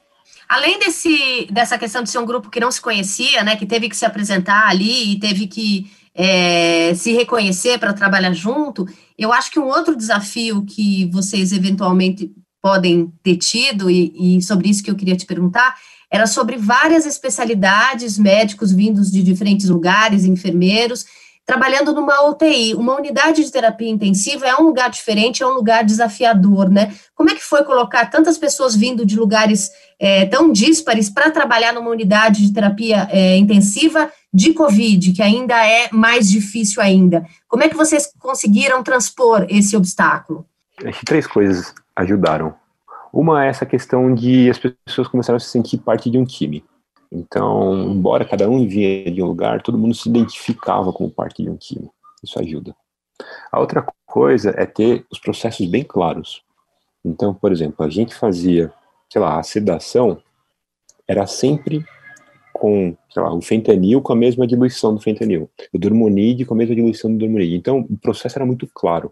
Além 0.48 0.80
desse, 0.80 1.48
dessa 1.52 1.78
questão 1.78 2.02
de 2.02 2.10
ser 2.10 2.20
um 2.20 2.26
grupo 2.26 2.50
que 2.50 2.60
não 2.60 2.72
se 2.72 2.82
conhecia, 2.82 3.44
né, 3.44 3.56
que 3.56 3.66
teve 3.66 3.90
que 3.90 3.96
se 3.96 4.06
apresentar 4.06 4.68
ali 4.68 5.14
e 5.14 5.20
teve 5.20 5.48
que 5.48 5.92
é, 6.14 6.94
se 6.94 7.14
reconhecer 7.14 7.80
para 7.80 7.94
trabalhar 7.94 8.34
junto, 8.34 8.86
eu 9.18 9.32
acho 9.32 9.52
que 9.52 9.60
um 9.60 9.68
outro 9.68 9.96
desafio 9.96 10.66
que 10.66 11.10
vocês 11.12 11.52
eventualmente 11.52 12.32
podem 12.62 13.12
ter 13.24 13.38
tido, 13.38 13.90
e, 13.90 14.38
e 14.38 14.42
sobre 14.42 14.70
isso 14.70 14.84
que 14.84 14.92
eu 14.92 14.96
queria 14.96 15.16
te 15.16 15.26
perguntar, 15.26 15.76
era 16.12 16.28
sobre 16.28 16.58
várias 16.58 17.06
especialidades, 17.06 18.18
médicos 18.18 18.72
vindos 18.72 19.12
de 19.12 19.24
diferentes 19.24 19.70
lugares, 19.70 20.26
enfermeiros, 20.26 21.06
trabalhando 21.46 21.94
numa 21.94 22.30
UTI. 22.30 22.76
Uma 22.76 22.96
unidade 22.98 23.44
de 23.44 23.52
terapia 23.52 23.90
intensiva 23.90 24.46
é 24.46 24.56
um 24.56 24.64
lugar 24.64 24.90
diferente, 24.90 25.42
é 25.42 25.48
um 25.48 25.54
lugar 25.54 25.84
desafiador, 25.86 26.70
né? 26.70 26.94
Como 27.16 27.30
é 27.30 27.36
que 27.36 27.44
foi 27.44 27.64
colocar 27.64 28.06
tantas 28.08 28.38
pessoas 28.38 28.76
vindo 28.76 29.06
de 29.06 29.16
lugares 29.16 29.72
é, 29.98 30.26
tão 30.26 30.52
díspares 30.52 31.10
para 31.10 31.32
trabalhar 31.32 31.74
numa 31.74 31.90
unidade 31.90 32.46
de 32.46 32.54
terapia 32.54 33.08
é, 33.10 33.38
intensiva 33.38 34.12
de 34.34 34.54
Covid, 34.54 35.12
que 35.12 35.22
ainda 35.22 35.66
é 35.66 35.90
mais 35.92 36.30
difícil 36.30 36.82
ainda? 36.82 37.26
Como 37.48 37.64
é 37.64 37.70
que 37.70 37.76
vocês 37.76 38.12
conseguiram 38.20 38.84
transpor 38.84 39.46
esse 39.50 39.76
obstáculo? 39.76 40.46
Acho 40.86 41.00
que 41.00 41.06
três 41.06 41.28
coisas 41.28 41.74
ajudaram. 41.96 42.56
Uma 43.14 43.46
é 43.46 43.50
essa 43.50 43.66
questão 43.66 44.14
de 44.14 44.50
as 44.50 44.58
pessoas 44.58 45.08
começaram 45.08 45.38
a 45.38 45.40
se 45.40 45.50
sentir 45.50 45.78
parte 45.80 46.10
de 46.10 46.18
um 46.18 46.24
time. 46.24 46.64
Então, 47.12 47.90
embora 47.90 48.24
cada 48.24 48.50
um 48.50 48.66
vinha 48.66 49.12
de 49.12 49.22
um 49.22 49.26
lugar, 49.26 49.62
todo 49.62 49.78
mundo 49.78 49.94
se 49.94 50.08
identificava 50.08 50.94
como 50.94 51.12
parte 51.12 51.44
de 51.44 51.50
um 51.50 51.58
time. 51.58 51.90
Isso 52.24 52.40
ajuda. 52.40 52.74
A 53.52 53.60
outra 53.60 53.86
coisa 54.06 54.54
é 54.58 54.66
ter 54.66 55.06
os 55.12 55.20
processos 55.20 55.68
bem 55.68 55.84
claros. 55.84 56.42
Então, 57.04 57.34
por 57.34 57.52
exemplo, 57.52 57.86
a 57.86 57.90
gente 57.90 58.16
fazia, 58.16 58.72
sei 59.10 59.22
lá, 59.22 59.38
a 59.38 59.44
sedação 59.44 60.22
era 61.06 61.28
sempre 61.28 61.84
com, 62.62 62.96
sei 63.10 63.24
lá, 63.24 63.34
o 63.34 63.42
fentanil 63.42 64.04
com 64.04 64.14
a 64.14 64.16
mesma 64.16 64.46
diluição 64.46 64.94
do 64.94 65.02
fentanil, 65.02 65.50
o 65.74 65.80
dormonide 65.80 66.46
com 66.46 66.54
a 66.54 66.58
mesma 66.58 66.76
diluição 66.76 67.12
do 67.12 67.18
dormonide. 67.18 67.56
Então, 67.56 67.80
o 67.90 67.98
processo 67.98 68.38
era 68.38 68.46
muito 68.46 68.70
claro. 68.72 69.12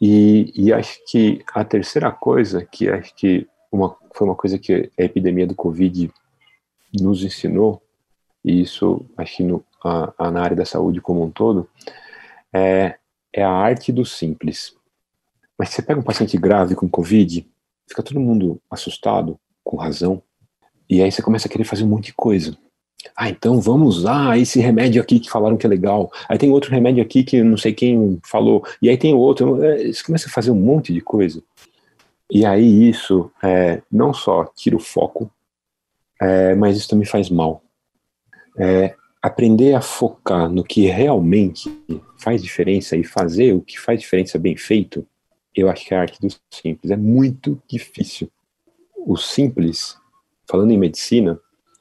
E, 0.00 0.52
e 0.54 0.72
acho 0.72 1.00
que 1.10 1.42
a 1.52 1.64
terceira 1.64 2.12
coisa, 2.12 2.64
que 2.64 2.88
acho 2.88 3.12
que 3.16 3.48
uma, 3.72 3.96
foi 4.14 4.28
uma 4.28 4.36
coisa 4.36 4.60
que 4.60 4.92
a 4.96 5.02
epidemia 5.02 5.44
do 5.44 5.56
Covid 5.56 6.08
nos 7.00 7.24
ensinou, 7.24 7.82
e 8.44 8.60
isso 8.60 9.04
acho 9.16 9.38
que 9.38 9.42
no, 9.42 9.64
a, 9.84 10.12
a, 10.16 10.30
na 10.30 10.42
área 10.42 10.56
da 10.56 10.64
saúde 10.64 11.00
como 11.00 11.24
um 11.24 11.32
todo, 11.32 11.68
é, 12.52 12.94
é 13.32 13.42
a 13.42 13.50
arte 13.50 13.90
do 13.90 14.06
simples. 14.06 14.72
Mas 15.58 15.70
você 15.70 15.82
pega 15.82 15.98
um 15.98 16.04
paciente 16.04 16.38
grave 16.38 16.76
com 16.76 16.88
Covid, 16.88 17.44
fica 17.88 18.04
todo 18.04 18.20
mundo 18.20 18.62
assustado, 18.70 19.36
com 19.64 19.76
razão, 19.76 20.22
e 20.88 21.02
aí 21.02 21.10
você 21.10 21.22
começa 21.22 21.48
a 21.48 21.50
querer 21.50 21.64
fazer 21.64 21.82
um 21.82 21.88
monte 21.88 22.06
de 22.06 22.14
coisa. 22.14 22.56
Ah, 23.16 23.28
então 23.28 23.60
vamos 23.60 23.98
usar 23.98 24.38
esse 24.38 24.60
remédio 24.60 25.00
aqui 25.00 25.20
que 25.20 25.30
falaram 25.30 25.56
que 25.56 25.66
é 25.66 25.68
legal. 25.68 26.10
Aí 26.28 26.38
tem 26.38 26.50
outro 26.50 26.70
remédio 26.70 27.02
aqui 27.02 27.22
que 27.22 27.42
não 27.42 27.56
sei 27.56 27.72
quem 27.72 28.18
falou. 28.24 28.64
E 28.80 28.88
aí 28.88 28.96
tem 28.96 29.14
outro. 29.14 29.62
É, 29.62 29.92
você 29.92 30.02
começa 30.02 30.28
a 30.28 30.32
fazer 30.32 30.50
um 30.50 30.56
monte 30.56 30.92
de 30.92 31.00
coisa. 31.00 31.42
E 32.30 32.44
aí 32.44 32.88
isso 32.88 33.30
é, 33.42 33.82
não 33.90 34.12
só 34.12 34.44
tira 34.56 34.76
o 34.76 34.80
foco, 34.80 35.30
é, 36.20 36.54
mas 36.54 36.76
isso 36.76 36.88
também 36.88 37.06
faz 37.06 37.28
mal. 37.28 37.62
É, 38.58 38.94
aprender 39.20 39.74
a 39.74 39.80
focar 39.80 40.48
no 40.48 40.64
que 40.64 40.86
realmente 40.86 41.70
faz 42.18 42.42
diferença 42.42 42.96
e 42.96 43.04
fazer 43.04 43.52
o 43.54 43.60
que 43.60 43.78
faz 43.78 44.00
diferença 44.00 44.38
bem 44.38 44.56
feito, 44.56 45.06
eu 45.54 45.70
acho 45.70 45.86
que 45.86 45.94
é 45.94 45.96
a 45.96 46.00
arte 46.00 46.20
do 46.20 46.28
simples. 46.50 46.90
É 46.90 46.96
muito 46.96 47.60
difícil. 47.68 48.30
O 48.96 49.16
simples, 49.16 49.96
falando 50.48 50.72
em 50.72 50.78
medicina, 50.78 51.38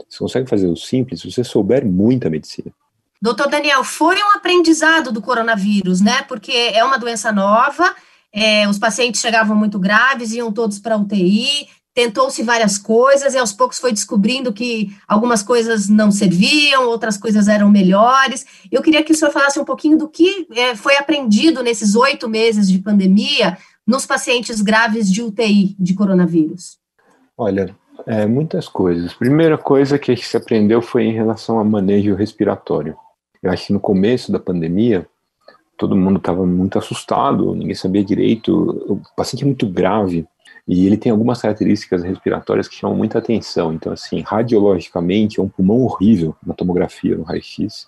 você 0.09 0.19
consegue 0.19 0.49
fazer 0.49 0.67
o 0.67 0.75
simples 0.75 1.21
se 1.21 1.31
você 1.31 1.43
souber 1.43 1.85
muita 1.85 2.29
medicina. 2.29 2.71
Doutor 3.21 3.47
Daniel, 3.47 3.83
foi 3.83 4.17
um 4.17 4.35
aprendizado 4.35 5.11
do 5.11 5.21
coronavírus, 5.21 6.01
né? 6.01 6.23
Porque 6.23 6.51
é 6.51 6.83
uma 6.83 6.97
doença 6.97 7.31
nova, 7.31 7.95
é, 8.33 8.67
os 8.67 8.77
pacientes 8.77 9.21
chegavam 9.21 9.55
muito 9.55 9.79
graves, 9.79 10.33
iam 10.33 10.51
todos 10.51 10.77
para 10.77 10.97
UTI, 10.97 11.67
tentou-se 11.93 12.41
várias 12.41 12.77
coisas 12.77 13.33
e 13.33 13.37
aos 13.37 13.53
poucos 13.53 13.79
foi 13.79 13.93
descobrindo 13.93 14.51
que 14.51 14.93
algumas 15.07 15.43
coisas 15.43 15.87
não 15.87 16.11
serviam, 16.11 16.87
outras 16.87 17.17
coisas 17.17 17.47
eram 17.47 17.69
melhores. 17.69 18.45
Eu 18.71 18.81
queria 18.81 19.03
que 19.03 19.11
o 19.11 19.15
senhor 19.15 19.31
falasse 19.31 19.59
um 19.59 19.65
pouquinho 19.65 19.97
do 19.97 20.09
que 20.09 20.47
é, 20.51 20.75
foi 20.75 20.97
aprendido 20.97 21.61
nesses 21.61 21.95
oito 21.95 22.27
meses 22.27 22.67
de 22.67 22.79
pandemia 22.79 23.57
nos 23.85 24.05
pacientes 24.05 24.61
graves 24.61 25.11
de 25.11 25.21
UTI 25.21 25.75
de 25.79 25.93
coronavírus. 25.93 26.77
Olha, 27.37 27.75
é, 28.05 28.25
muitas 28.25 28.67
coisas. 28.67 29.13
Primeira 29.13 29.57
coisa 29.57 29.97
que 29.97 30.15
se 30.15 30.35
aprendeu 30.35 30.81
foi 30.81 31.03
em 31.03 31.13
relação 31.13 31.57
ao 31.57 31.65
manejo 31.65 32.15
respiratório. 32.15 32.95
Eu 33.41 33.51
acho 33.51 33.67
que 33.67 33.73
no 33.73 33.79
começo 33.79 34.31
da 34.31 34.39
pandemia, 34.39 35.05
todo 35.77 35.95
mundo 35.95 36.17
estava 36.17 36.45
muito 36.45 36.77
assustado, 36.77 37.55
ninguém 37.55 37.75
sabia 37.75 38.03
direito, 38.03 38.53
o 38.87 39.01
paciente 39.15 39.43
é 39.43 39.45
muito 39.45 39.67
grave, 39.67 40.25
e 40.67 40.87
ele 40.87 40.97
tem 40.97 41.11
algumas 41.11 41.41
características 41.41 42.03
respiratórias 42.03 42.67
que 42.67 42.75
chamam 42.75 42.95
muita 42.95 43.19
atenção. 43.19 43.73
Então, 43.73 43.91
assim, 43.91 44.21
radiologicamente, 44.21 45.39
é 45.39 45.43
um 45.43 45.49
pulmão 45.49 45.81
horrível 45.81 46.35
na 46.45 46.53
tomografia, 46.53 47.17
no 47.17 47.23
raio-x. 47.23 47.87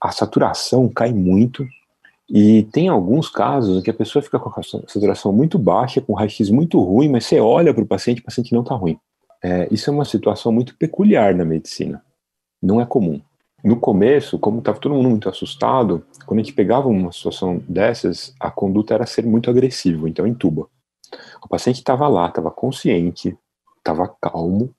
A 0.00 0.10
saturação 0.10 0.88
cai 0.88 1.12
muito. 1.12 1.66
E 2.28 2.64
tem 2.64 2.88
alguns 2.88 3.28
casos 3.28 3.78
em 3.78 3.82
que 3.82 3.90
a 3.90 3.94
pessoa 3.94 4.22
fica 4.22 4.38
com 4.38 4.48
a 4.48 4.62
saturação 4.62 5.32
muito 5.32 5.58
baixa, 5.58 6.00
com 6.00 6.12
raio-x 6.12 6.50
muito 6.50 6.78
ruim, 6.78 7.08
mas 7.08 7.24
você 7.24 7.40
olha 7.40 7.72
para 7.72 7.82
o 7.82 7.86
paciente, 7.86 8.20
o 8.20 8.24
paciente 8.24 8.52
não 8.52 8.62
está 8.62 8.74
ruim. 8.74 8.98
É, 9.44 9.68
isso 9.70 9.90
é 9.90 9.92
uma 9.92 10.06
situação 10.06 10.50
muito 10.50 10.74
peculiar 10.74 11.34
na 11.34 11.44
medicina. 11.44 12.02
Não 12.62 12.80
é 12.80 12.86
comum. 12.86 13.20
No 13.62 13.78
começo, 13.78 14.38
como 14.38 14.60
estava 14.60 14.78
todo 14.78 14.94
mundo 14.94 15.10
muito 15.10 15.28
assustado, 15.28 16.02
quando 16.24 16.40
a 16.40 16.42
gente 16.42 16.54
pegava 16.54 16.88
uma 16.88 17.12
situação 17.12 17.62
dessas, 17.68 18.34
a 18.40 18.50
conduta 18.50 18.94
era 18.94 19.04
ser 19.04 19.26
muito 19.26 19.50
agressivo, 19.50 20.08
então 20.08 20.26
entuba. 20.26 20.66
O 21.42 21.48
paciente 21.48 21.76
estava 21.76 22.08
lá, 22.08 22.28
estava 22.28 22.50
consciente, 22.50 23.36
estava 23.76 24.08
calmo, 24.18 24.74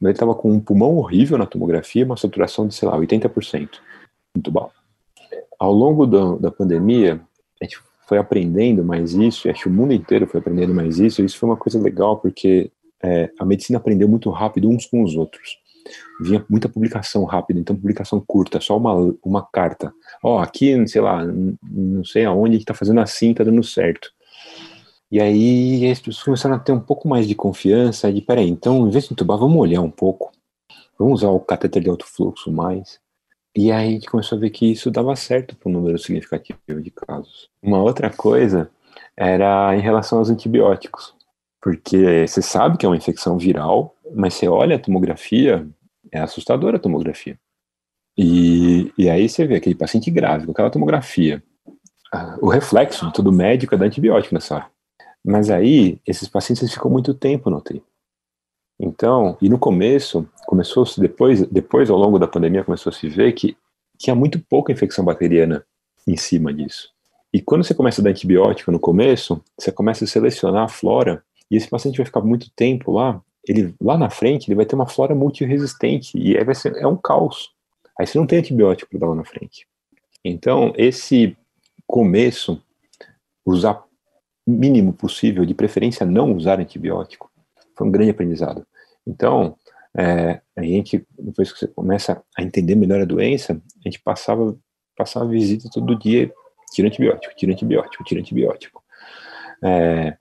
mas 0.00 0.10
ele 0.10 0.12
estava 0.12 0.36
com 0.36 0.52
um 0.52 0.60
pulmão 0.60 0.96
horrível 0.96 1.36
na 1.36 1.46
tomografia, 1.46 2.04
uma 2.04 2.16
saturação 2.16 2.68
de, 2.68 2.76
sei 2.76 2.88
lá, 2.88 2.96
80%. 2.96 3.80
Muito 4.36 4.52
bom. 4.52 4.70
Ao 5.58 5.72
longo 5.72 6.06
do, 6.06 6.38
da 6.38 6.52
pandemia, 6.52 7.20
a 7.60 7.64
gente 7.64 7.80
foi 8.06 8.18
aprendendo 8.18 8.84
mais 8.84 9.14
isso, 9.14 9.48
e 9.48 9.50
acho 9.50 9.64
que 9.64 9.68
o 9.68 9.72
mundo 9.72 9.92
inteiro 9.92 10.28
foi 10.28 10.38
aprendendo 10.38 10.72
mais 10.72 11.00
isso, 11.00 11.20
e 11.20 11.24
isso 11.24 11.38
foi 11.38 11.48
uma 11.48 11.56
coisa 11.56 11.80
legal, 11.80 12.18
porque 12.18 12.70
é, 13.06 13.30
a 13.38 13.44
medicina 13.44 13.78
aprendeu 13.78 14.08
muito 14.08 14.28
rápido 14.30 14.68
uns 14.68 14.84
com 14.84 15.02
os 15.02 15.14
outros. 15.14 15.58
Vinha 16.20 16.44
muita 16.48 16.68
publicação 16.68 17.24
rápida, 17.24 17.60
então 17.60 17.76
publicação 17.76 18.20
curta, 18.20 18.60
só 18.60 18.76
uma, 18.76 19.14
uma 19.24 19.46
carta. 19.46 19.94
Ó, 20.20 20.36
oh, 20.36 20.38
aqui, 20.40 20.86
sei 20.88 21.00
lá, 21.00 21.24
não 21.24 22.04
sei 22.04 22.24
aonde, 22.24 22.54
gente 22.54 22.66
tá 22.66 22.74
fazendo 22.74 22.98
assim, 23.00 23.32
tá 23.32 23.44
dando 23.44 23.62
certo. 23.62 24.10
E 25.10 25.20
aí 25.20 25.88
as 25.88 26.00
pessoas 26.00 26.24
começaram 26.24 26.56
a 26.56 26.58
ter 26.58 26.72
um 26.72 26.80
pouco 26.80 27.06
mais 27.06 27.28
de 27.28 27.34
confiança, 27.36 28.12
de 28.12 28.20
peraí, 28.20 28.48
então 28.48 28.88
em 28.88 28.90
vez 28.90 29.06
de 29.06 29.12
entubar, 29.12 29.38
vamos 29.38 29.56
olhar 29.56 29.80
um 29.80 29.90
pouco, 29.90 30.32
vamos 30.98 31.20
usar 31.20 31.28
o 31.28 31.38
cateter 31.38 31.82
de 31.82 31.88
alto 31.88 32.04
fluxo 32.04 32.50
mais. 32.50 32.98
E 33.54 33.70
aí 33.70 33.88
a 33.88 33.92
gente 33.92 34.10
começou 34.10 34.36
a 34.36 34.40
ver 34.40 34.50
que 34.50 34.72
isso 34.72 34.90
dava 34.90 35.14
certo 35.14 35.54
para 35.54 35.70
um 35.70 35.72
número 35.72 35.98
significativo 35.98 36.58
de 36.82 36.90
casos. 36.90 37.48
Uma 37.62 37.80
outra 37.80 38.10
coisa 38.10 38.68
era 39.16 39.74
em 39.76 39.80
relação 39.80 40.18
aos 40.18 40.28
antibióticos, 40.28 41.15
porque 41.66 42.28
você 42.28 42.40
sabe 42.40 42.78
que 42.78 42.86
é 42.86 42.88
uma 42.88 42.96
infecção 42.96 43.36
viral, 43.36 43.92
mas 44.14 44.34
você 44.34 44.46
olha 44.46 44.76
a 44.76 44.78
tomografia, 44.78 45.68
é 46.12 46.20
assustadora 46.20 46.76
a 46.76 46.78
tomografia. 46.80 47.36
E, 48.16 48.92
e 48.96 49.10
aí 49.10 49.28
você 49.28 49.44
vê 49.44 49.56
aquele 49.56 49.74
paciente 49.74 50.08
grave 50.08 50.46
com 50.46 50.52
aquela 50.52 50.70
tomografia, 50.70 51.42
o 52.40 52.48
reflexo 52.48 53.04
de 53.04 53.12
todo 53.12 53.32
médico 53.32 53.74
é 53.74 53.78
dar 53.78 53.86
antibiótico 53.86 54.32
nessa 54.32 54.54
hora. 54.54 54.66
Mas 55.24 55.50
aí, 55.50 55.98
esses 56.06 56.28
pacientes 56.28 56.72
ficam 56.72 56.88
muito 56.88 57.12
tempo 57.12 57.50
no 57.50 57.56
UTI. 57.56 57.82
Então, 58.78 59.36
e 59.42 59.48
no 59.48 59.58
começo, 59.58 60.24
começou 60.46 60.84
depois, 60.98 61.48
depois 61.48 61.90
ao 61.90 61.98
longo 61.98 62.16
da 62.16 62.28
pandemia, 62.28 62.62
começou 62.62 62.90
a 62.90 62.94
se 62.94 63.08
ver 63.08 63.32
que 63.32 63.56
tinha 63.98 64.14
muito 64.14 64.38
pouca 64.38 64.70
infecção 64.70 65.04
bacteriana 65.04 65.66
em 66.06 66.16
cima 66.16 66.54
disso. 66.54 66.90
E 67.32 67.42
quando 67.42 67.64
você 67.64 67.74
começa 67.74 68.00
a 68.00 68.04
dar 68.04 68.10
antibiótico 68.10 68.70
no 68.70 68.78
começo, 68.78 69.42
você 69.58 69.72
começa 69.72 70.04
a 70.04 70.06
selecionar 70.06 70.62
a 70.62 70.68
flora, 70.68 71.24
e 71.50 71.56
esse 71.56 71.68
paciente 71.68 71.96
vai 71.96 72.06
ficar 72.06 72.20
muito 72.20 72.50
tempo 72.54 72.92
lá, 72.92 73.22
ele 73.46 73.74
lá 73.80 73.96
na 73.96 74.10
frente, 74.10 74.48
ele 74.48 74.56
vai 74.56 74.66
ter 74.66 74.74
uma 74.74 74.86
flora 74.86 75.14
multiresistente, 75.14 76.18
e 76.18 76.36
aí 76.36 76.44
vai 76.44 76.54
ser, 76.54 76.76
é 76.76 76.86
um 76.86 76.96
caos. 76.96 77.50
Aí 77.98 78.06
você 78.06 78.18
não 78.18 78.26
tem 78.26 78.40
antibiótico 78.40 78.90
para 78.90 79.00
dar 79.00 79.06
lá 79.08 79.14
na 79.14 79.24
frente. 79.24 79.66
Então, 80.24 80.72
esse 80.76 81.36
começo, 81.86 82.60
usar 83.44 83.84
mínimo 84.46 84.92
possível, 84.92 85.44
de 85.44 85.54
preferência 85.54 86.04
não 86.04 86.34
usar 86.34 86.60
antibiótico, 86.60 87.30
foi 87.76 87.86
um 87.86 87.90
grande 87.90 88.10
aprendizado. 88.10 88.66
Então, 89.06 89.56
é, 89.96 90.40
a 90.56 90.62
gente, 90.62 91.06
depois 91.18 91.52
que 91.52 91.58
você 91.60 91.68
começa 91.68 92.22
a 92.36 92.42
entender 92.42 92.74
melhor 92.74 93.00
a 93.00 93.04
doença, 93.04 93.60
a 93.84 93.88
gente 93.88 94.00
passava, 94.00 94.56
passava 94.96 95.26
visita 95.26 95.70
todo 95.72 95.98
dia, 95.98 96.32
tira 96.72 96.88
antibiótico, 96.88 97.34
tira 97.34 97.52
antibiótico, 97.52 98.04
tira 98.04 98.20
antibiótico. 98.20 98.82
É, 99.64 100.16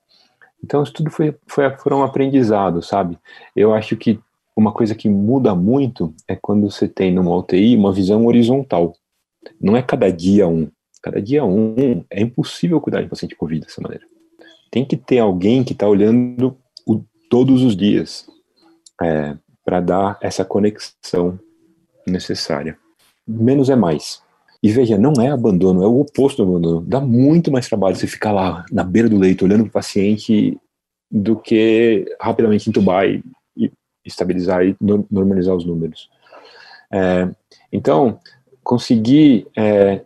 então, 0.65 0.83
isso 0.83 0.93
tudo 0.93 1.09
foi, 1.09 1.35
foi, 1.47 1.69
foram 1.77 2.03
aprendizados, 2.03 2.87
sabe? 2.87 3.17
Eu 3.55 3.73
acho 3.73 3.95
que 3.95 4.19
uma 4.55 4.71
coisa 4.71 4.95
que 4.95 5.07
muda 5.07 5.53
muito 5.53 6.13
é 6.27 6.35
quando 6.35 6.69
você 6.69 6.87
tem 6.87 7.13
numa 7.13 7.35
UTI 7.35 7.75
uma 7.75 7.93
visão 7.93 8.25
horizontal. 8.25 8.93
Não 9.61 9.77
é 9.77 9.81
cada 9.81 10.11
dia 10.11 10.47
um. 10.47 10.69
Cada 11.01 11.21
dia 11.21 11.45
um 11.45 12.03
é 12.09 12.21
impossível 12.21 12.81
cuidar 12.81 13.01
de 13.01 13.09
paciente 13.09 13.35
com 13.35 13.45
Covid 13.45 13.61
dessa 13.61 13.81
maneira 13.81 14.05
tem 14.75 14.83
que 14.83 14.97
ter 14.97 15.19
alguém 15.19 15.63
que 15.63 15.71
está 15.71 15.87
olhando 15.87 16.57
o, 16.85 17.01
todos 17.29 17.63
os 17.63 17.77
dias 17.77 18.27
é, 19.01 19.37
para 19.63 19.79
dar 19.79 20.17
essa 20.21 20.43
conexão 20.43 21.39
necessária. 22.05 22.77
Menos 23.25 23.69
é 23.69 23.75
mais. 23.77 24.21
E 24.65 24.71
veja, 24.71 24.97
não 24.97 25.13
é 25.21 25.29
abandono, 25.29 25.83
é 25.83 25.87
o 25.87 25.99
oposto 25.99 26.43
do 26.43 26.49
abandono. 26.49 26.81
Dá 26.81 26.99
muito 26.99 27.51
mais 27.51 27.69
trabalho 27.69 27.95
você 27.95 28.07
ficar 28.07 28.31
lá 28.31 28.65
na 28.71 28.83
beira 28.83 29.07
do 29.07 29.15
leito, 29.15 29.45
olhando 29.45 29.61
para 29.65 29.69
o 29.69 29.73
paciente, 29.73 30.59
do 31.11 31.35
que 31.35 32.03
rapidamente 32.19 32.67
entubar 32.67 33.05
e, 33.05 33.23
e 33.55 33.71
estabilizar 34.03 34.65
e 34.65 34.75
normalizar 34.81 35.55
os 35.55 35.67
números. 35.67 36.09
É, 36.91 37.29
então, 37.71 38.19
conseguir 38.63 39.45
é, 39.55 40.01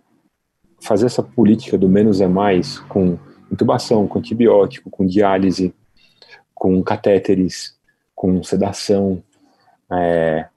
fazer 0.81 1.05
essa 1.05 1.23
política 1.23 1.77
do 1.77 1.87
menos 1.87 2.19
é 2.19 2.27
mais 2.27 2.79
com 2.79 3.17
intubação, 3.49 4.09
com 4.09 4.19
antibiótico, 4.19 4.89
com 4.89 5.05
diálise, 5.05 5.73
com 6.53 6.83
catéteres, 6.83 7.77
com 8.13 8.43
sedação, 8.43 9.23
é, 9.89 10.47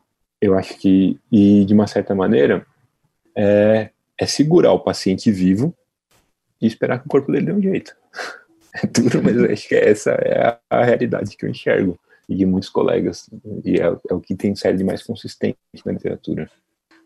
eu 0.41 0.59
acho 0.59 0.77
que, 0.77 1.21
e 1.31 1.65
de 1.65 1.73
uma 1.73 1.87
certa 1.87 2.17
maneira, 2.17 2.67
é, 3.37 3.92
é 4.23 4.27
segurar 4.27 4.73
o 4.73 4.79
paciente 4.79 5.33
vivo 5.33 5.75
e 6.61 6.67
esperar 6.67 7.01
que 7.01 7.07
o 7.07 7.11
corpo 7.11 7.33
dele 7.33 7.47
dê 7.47 7.53
um 7.53 7.63
jeito. 7.63 7.95
É 8.75 8.87
duro, 8.87 9.23
mas 9.23 9.37
acho 9.51 9.69
que 9.69 9.75
essa 9.75 10.13
é 10.13 10.49
a, 10.49 10.59
a 10.71 10.83
realidade 10.83 11.37
que 11.37 11.45
eu 11.45 11.51
enxergo 11.51 12.01
e 12.27 12.35
de 12.35 12.47
muitos 12.47 12.71
colegas, 12.71 13.29
e 13.63 13.79
é, 13.79 13.85
é 13.85 14.15
o 14.15 14.19
que 14.19 14.35
tem 14.35 14.57
sido 14.57 14.79
de 14.79 14.83
mais 14.83 15.03
consistente 15.03 15.59
na 15.85 15.93
literatura. 15.93 16.51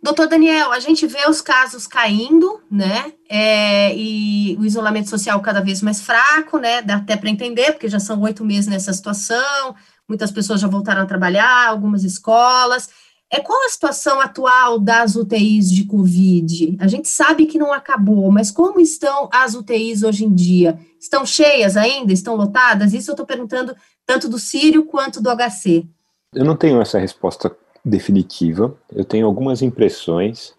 Doutor 0.00 0.28
Daniel, 0.28 0.70
a 0.70 0.78
gente 0.78 1.04
vê 1.08 1.28
os 1.28 1.40
casos 1.40 1.88
caindo, 1.88 2.62
né? 2.70 3.12
É, 3.28 3.92
e 3.96 4.56
o 4.61 4.64
isolamento 4.64 5.11
social 5.11 5.40
cada 5.40 5.61
vez 5.61 5.82
mais 5.82 6.00
fraco, 6.00 6.58
né? 6.58 6.82
Dá 6.82 6.99
até 6.99 7.16
para 7.16 7.30
entender, 7.30 7.73
porque 7.73 7.88
já 7.88 7.99
são 7.99 8.20
oito 8.20 8.44
meses 8.44 8.68
nessa 8.68 8.92
situação, 8.92 9.75
muitas 10.08 10.30
pessoas 10.30 10.61
já 10.61 10.68
voltaram 10.68 11.02
a 11.02 11.06
trabalhar, 11.06 11.66
algumas 11.66 12.04
escolas. 12.04 12.88
É 13.30 13.40
qual 13.40 13.64
a 13.64 13.68
situação 13.68 14.21
atual 14.21 14.78
das 14.78 15.16
UTIs 15.16 15.68
de 15.71 15.85
Covid? 15.85 16.76
A 16.78 16.87
gente 16.87 17.09
sabe 17.09 17.47
que 17.47 17.59
não 17.59 17.73
acabou, 17.73 18.30
mas 18.30 18.52
como 18.52 18.78
estão 18.80 19.28
as 19.33 19.54
UTIs 19.54 20.04
hoje 20.04 20.25
em 20.25 20.33
dia? 20.33 20.78
Estão 21.00 21.26
cheias 21.26 21.76
ainda? 21.76 22.12
Estão 22.12 22.37
lotadas? 22.37 22.95
Isso 22.95 23.11
eu 23.11 23.14
estou 23.14 23.26
perguntando 23.26 23.75
tanto 24.06 24.28
do 24.28 24.38
Sírio 24.38 24.85
quanto 24.85 25.21
do 25.21 25.28
HC. 25.28 25.85
Eu 26.33 26.45
não 26.45 26.56
tenho 26.56 26.80
essa 26.80 27.00
resposta 27.00 27.54
definitiva. 27.85 28.76
Eu 28.92 29.04
tenho 29.04 29.26
algumas 29.26 29.61
impressões 29.61 30.54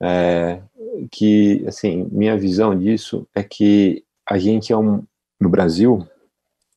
é, 0.00 0.60
que, 1.10 1.64
assim, 1.66 2.08
minha 2.12 2.38
visão 2.38 2.78
disso 2.78 3.26
é 3.34 3.42
que 3.42 4.04
a 4.28 4.38
gente 4.38 4.72
é 4.72 4.76
um, 4.76 5.02
no 5.40 5.48
Brasil, 5.48 6.06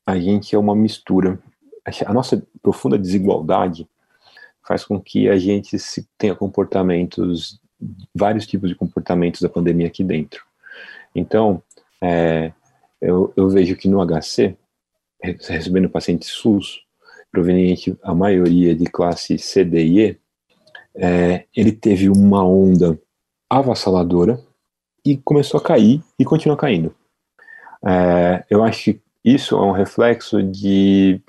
a 0.04 0.18
gente 0.18 0.56
é 0.56 0.58
uma 0.58 0.74
mistura. 0.74 1.38
A 2.04 2.12
nossa 2.12 2.42
profunda 2.62 2.98
desigualdade 2.98 3.88
faz 4.70 4.84
com 4.84 5.00
que 5.00 5.28
a 5.28 5.36
gente 5.36 5.76
se 5.80 6.08
tenha 6.16 6.32
comportamentos, 6.32 7.60
vários 8.14 8.46
tipos 8.46 8.68
de 8.68 8.76
comportamentos 8.76 9.40
da 9.40 9.48
pandemia 9.48 9.88
aqui 9.88 10.04
dentro. 10.04 10.44
Então, 11.12 11.60
é, 12.00 12.52
eu, 13.00 13.32
eu, 13.36 13.48
vejo 13.48 13.74
que 13.74 13.88
no 13.88 13.98
HC, 14.06 14.56
recebendo 15.20 15.90
pacientes 15.90 16.28
SUS, 16.28 16.82
proveniente 17.32 17.98
a 18.00 18.14
maioria 18.14 18.72
de 18.72 18.84
classe 18.84 19.36
C, 19.38 19.64
D 19.64 19.84
e 19.84 20.06
E, 20.06 20.18
é, 20.94 21.46
ele 21.56 21.72
teve 21.72 22.08
uma 22.08 22.44
onda 22.46 22.96
avassaladora 23.50 24.40
e 25.04 25.16
começou 25.16 25.58
a 25.58 25.64
cair 25.64 26.00
e 26.16 26.24
continua 26.24 26.56
caindo. 26.56 26.94
É, 27.84 28.44
eu 28.48 28.62
acho 28.62 28.84
que 28.84 29.00
isso 29.24 29.56
é 29.56 29.62
um 29.62 29.72
reflexo 29.72 30.40
de 30.40 31.20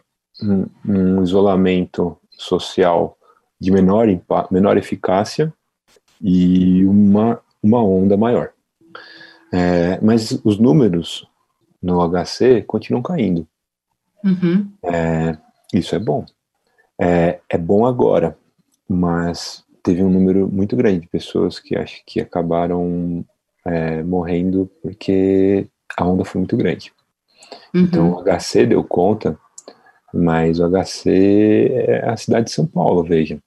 um, 0.43 0.67
um 0.85 1.23
isolamento 1.23 2.15
social 2.29 3.17
de 3.61 3.69
menor, 3.69 4.07
menor 4.49 4.75
eficácia 4.75 5.53
e 6.19 6.83
uma, 6.83 7.39
uma 7.61 7.83
onda 7.83 8.17
maior. 8.17 8.51
É, 9.53 9.99
mas 10.01 10.31
os 10.43 10.57
números 10.57 11.27
no 11.79 12.01
HC 12.01 12.63
continuam 12.63 13.03
caindo. 13.03 13.47
Uhum. 14.23 14.67
É, 14.83 15.37
isso 15.71 15.93
é 15.93 15.99
bom. 15.99 16.25
É, 16.99 17.39
é 17.47 17.57
bom 17.57 17.85
agora, 17.85 18.35
mas 18.89 19.63
teve 19.83 20.03
um 20.03 20.09
número 20.09 20.47
muito 20.47 20.75
grande 20.75 21.01
de 21.01 21.07
pessoas 21.07 21.59
que 21.59 21.75
acho 21.75 22.01
que 22.03 22.19
acabaram 22.19 23.23
é, 23.63 24.01
morrendo 24.01 24.71
porque 24.81 25.67
a 25.95 26.03
onda 26.03 26.25
foi 26.25 26.39
muito 26.39 26.57
grande. 26.57 26.91
Uhum. 27.75 27.81
Então 27.81 28.11
o 28.11 28.23
HC 28.23 28.65
deu 28.65 28.83
conta, 28.83 29.37
mas 30.11 30.59
o 30.59 30.67
HC 30.67 31.69
é 31.71 32.09
a 32.09 32.17
cidade 32.17 32.45
de 32.45 32.51
São 32.53 32.65
Paulo, 32.65 33.03
veja. 33.03 33.39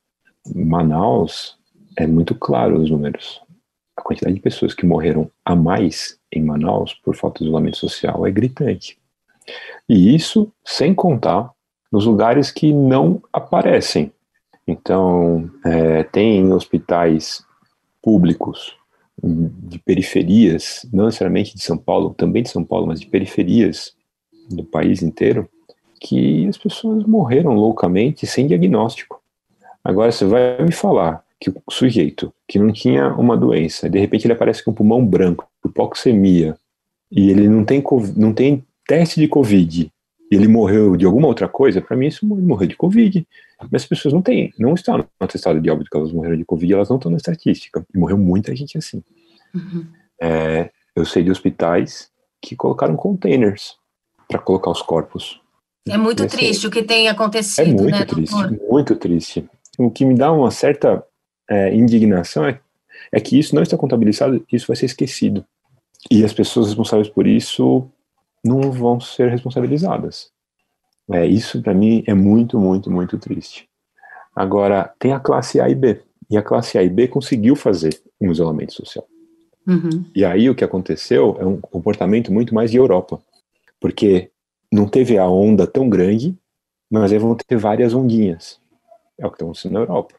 Manaus 0.52 1.56
é 1.96 2.06
muito 2.06 2.34
claro 2.34 2.80
os 2.80 2.90
números. 2.90 3.40
A 3.96 4.02
quantidade 4.02 4.34
de 4.34 4.40
pessoas 4.40 4.74
que 4.74 4.84
morreram 4.84 5.30
a 5.44 5.54
mais 5.54 6.18
em 6.32 6.42
Manaus 6.42 6.94
por 6.94 7.14
falta 7.14 7.38
de 7.38 7.44
isolamento 7.44 7.76
social 7.76 8.26
é 8.26 8.30
gritante. 8.30 8.98
E 9.88 10.14
isso 10.14 10.52
sem 10.64 10.94
contar 10.94 11.50
nos 11.92 12.06
lugares 12.06 12.50
que 12.50 12.72
não 12.72 13.22
aparecem. 13.32 14.12
Então, 14.66 15.50
é, 15.64 16.02
tem 16.02 16.52
hospitais 16.52 17.44
públicos 18.02 18.76
de 19.22 19.78
periferias, 19.78 20.84
não 20.92 21.04
necessariamente 21.04 21.54
de 21.54 21.62
São 21.62 21.78
Paulo, 21.78 22.14
também 22.14 22.42
de 22.42 22.50
São 22.50 22.64
Paulo, 22.64 22.86
mas 22.86 23.00
de 23.00 23.06
periferias 23.06 23.94
do 24.50 24.64
país 24.64 25.02
inteiro, 25.02 25.48
que 26.00 26.46
as 26.48 26.58
pessoas 26.58 27.04
morreram 27.04 27.54
loucamente 27.54 28.26
sem 28.26 28.46
diagnóstico. 28.46 29.22
Agora 29.84 30.10
você 30.10 30.24
vai 30.24 30.62
me 30.64 30.72
falar 30.72 31.22
que 31.38 31.50
o 31.50 31.70
sujeito 31.70 32.32
que 32.48 32.58
não 32.58 32.72
tinha 32.72 33.08
uma 33.14 33.36
doença, 33.36 33.90
de 33.90 33.98
repente 33.98 34.26
ele 34.26 34.32
aparece 34.32 34.64
com 34.64 34.70
o 34.70 34.74
pulmão 34.74 35.04
branco, 35.04 35.46
hipoxemia, 35.64 36.56
e 37.12 37.30
ele 37.30 37.48
não 37.48 37.64
tem, 37.64 37.84
não 38.16 38.32
tem 38.32 38.64
teste 38.86 39.20
de 39.20 39.28
Covid, 39.28 39.92
e 40.30 40.34
ele 40.34 40.48
morreu 40.48 40.96
de 40.96 41.04
alguma 41.04 41.28
outra 41.28 41.46
coisa, 41.46 41.82
para 41.82 41.96
mim 41.96 42.06
isso 42.06 42.26
morreu 42.26 42.66
de 42.66 42.76
Covid. 42.76 43.26
Mas 43.70 43.82
as 43.82 43.88
pessoas 43.88 44.14
não 44.14 44.22
têm, 44.22 44.52
não 44.58 44.74
estão 44.74 44.98
no 44.98 45.06
atestado 45.20 45.60
de 45.60 45.70
óbito 45.70 45.90
que 45.90 45.96
elas 45.96 46.12
morreram 46.12 46.36
de 46.36 46.44
Covid, 46.44 46.72
elas 46.72 46.88
não 46.88 46.96
estão 46.96 47.10
na 47.10 47.16
estatística. 47.16 47.84
E 47.94 47.98
morreu 47.98 48.18
muita 48.18 48.54
gente 48.56 48.76
assim. 48.76 49.02
Uhum. 49.54 49.86
É, 50.20 50.70
eu 50.96 51.04
sei 51.04 51.22
de 51.22 51.30
hospitais 51.30 52.10
que 52.42 52.56
colocaram 52.56 52.96
containers 52.96 53.76
para 54.28 54.38
colocar 54.38 54.70
os 54.70 54.82
corpos. 54.82 55.40
É 55.86 55.96
muito 55.96 56.26
triste 56.26 56.66
o 56.66 56.70
que 56.70 56.82
tem 56.82 57.08
acontecido, 57.08 57.68
é 57.68 57.82
muito 57.82 57.98
né, 57.98 58.04
triste, 58.04 58.32
doutor? 58.32 58.58
Muito 58.68 58.96
triste 58.96 59.48
o 59.78 59.90
que 59.90 60.04
me 60.04 60.14
dá 60.14 60.32
uma 60.32 60.50
certa 60.50 61.04
é, 61.48 61.74
indignação 61.74 62.46
é, 62.46 62.60
é 63.12 63.20
que 63.20 63.38
isso 63.38 63.54
não 63.54 63.62
está 63.62 63.76
contabilizado, 63.76 64.44
isso 64.52 64.66
vai 64.66 64.76
ser 64.76 64.86
esquecido. 64.86 65.44
E 66.10 66.24
as 66.24 66.32
pessoas 66.32 66.66
responsáveis 66.66 67.08
por 67.08 67.26
isso 67.26 67.88
não 68.44 68.70
vão 68.70 69.00
ser 69.00 69.30
responsabilizadas. 69.30 70.30
É, 71.10 71.26
isso 71.26 71.62
para 71.62 71.74
mim 71.74 72.02
é 72.06 72.14
muito, 72.14 72.58
muito, 72.58 72.90
muito 72.90 73.18
triste. 73.18 73.68
Agora, 74.34 74.92
tem 74.98 75.12
a 75.12 75.20
classe 75.20 75.60
A 75.60 75.68
e 75.68 75.74
B. 75.74 76.00
E 76.30 76.36
a 76.36 76.42
classe 76.42 76.76
A 76.78 76.82
e 76.82 76.88
B 76.88 77.08
conseguiu 77.08 77.54
fazer 77.54 78.00
um 78.20 78.30
isolamento 78.32 78.72
social. 78.72 79.06
Uhum. 79.66 80.04
E 80.14 80.24
aí 80.24 80.50
o 80.50 80.54
que 80.54 80.64
aconteceu 80.64 81.36
é 81.38 81.46
um 81.46 81.60
comportamento 81.60 82.32
muito 82.32 82.54
mais 82.54 82.70
de 82.70 82.76
Europa. 82.76 83.20
Porque 83.80 84.30
não 84.72 84.88
teve 84.88 85.18
a 85.18 85.28
onda 85.28 85.66
tão 85.66 85.88
grande, 85.88 86.36
mas 86.90 87.12
aí 87.12 87.18
vão 87.18 87.34
ter 87.34 87.56
várias 87.56 87.94
ondinhas. 87.94 88.60
É 89.18 89.26
o 89.26 89.30
que 89.30 89.36
está 89.36 89.44
acontecendo 89.44 89.72
na 89.72 89.80
Europa. 89.80 90.14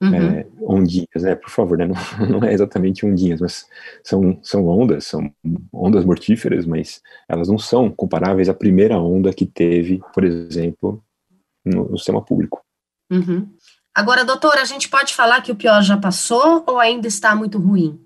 Uhum. 0.00 0.14
É, 0.14 0.46
ondinhas, 0.60 1.22
né? 1.22 1.34
Por 1.34 1.50
favor, 1.50 1.78
né? 1.78 1.86
Não, 1.86 1.94
não, 2.40 2.46
é 2.46 2.52
exatamente 2.52 3.06
ondinhas, 3.06 3.40
mas 3.40 3.66
são, 4.04 4.38
são 4.42 4.66
ondas, 4.66 5.06
são 5.06 5.32
ondas 5.72 6.04
mortíferas, 6.04 6.66
mas 6.66 7.00
elas 7.28 7.48
não 7.48 7.58
são 7.58 7.90
comparáveis 7.90 8.48
à 8.48 8.54
primeira 8.54 8.98
onda 8.98 9.32
que 9.32 9.46
teve, 9.46 10.02
por 10.12 10.24
exemplo, 10.24 11.02
no, 11.64 11.88
no 11.88 11.98
sistema 11.98 12.22
público. 12.22 12.62
Uhum. 13.10 13.48
Agora, 13.94 14.24
doutor, 14.24 14.58
a 14.58 14.64
gente 14.64 14.90
pode 14.90 15.14
falar 15.14 15.40
que 15.40 15.50
o 15.50 15.56
pior 15.56 15.82
já 15.82 15.96
passou 15.96 16.62
ou 16.66 16.78
ainda 16.78 17.08
está 17.08 17.34
muito 17.34 17.58
ruim? 17.58 17.98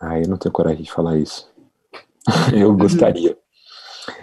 Ah, 0.00 0.20
eu 0.20 0.28
não 0.28 0.36
tenho 0.36 0.52
coragem 0.52 0.82
de 0.82 0.92
falar 0.92 1.18
isso. 1.18 1.52
eu 2.54 2.70
uhum. 2.70 2.76
gostaria. 2.76 3.36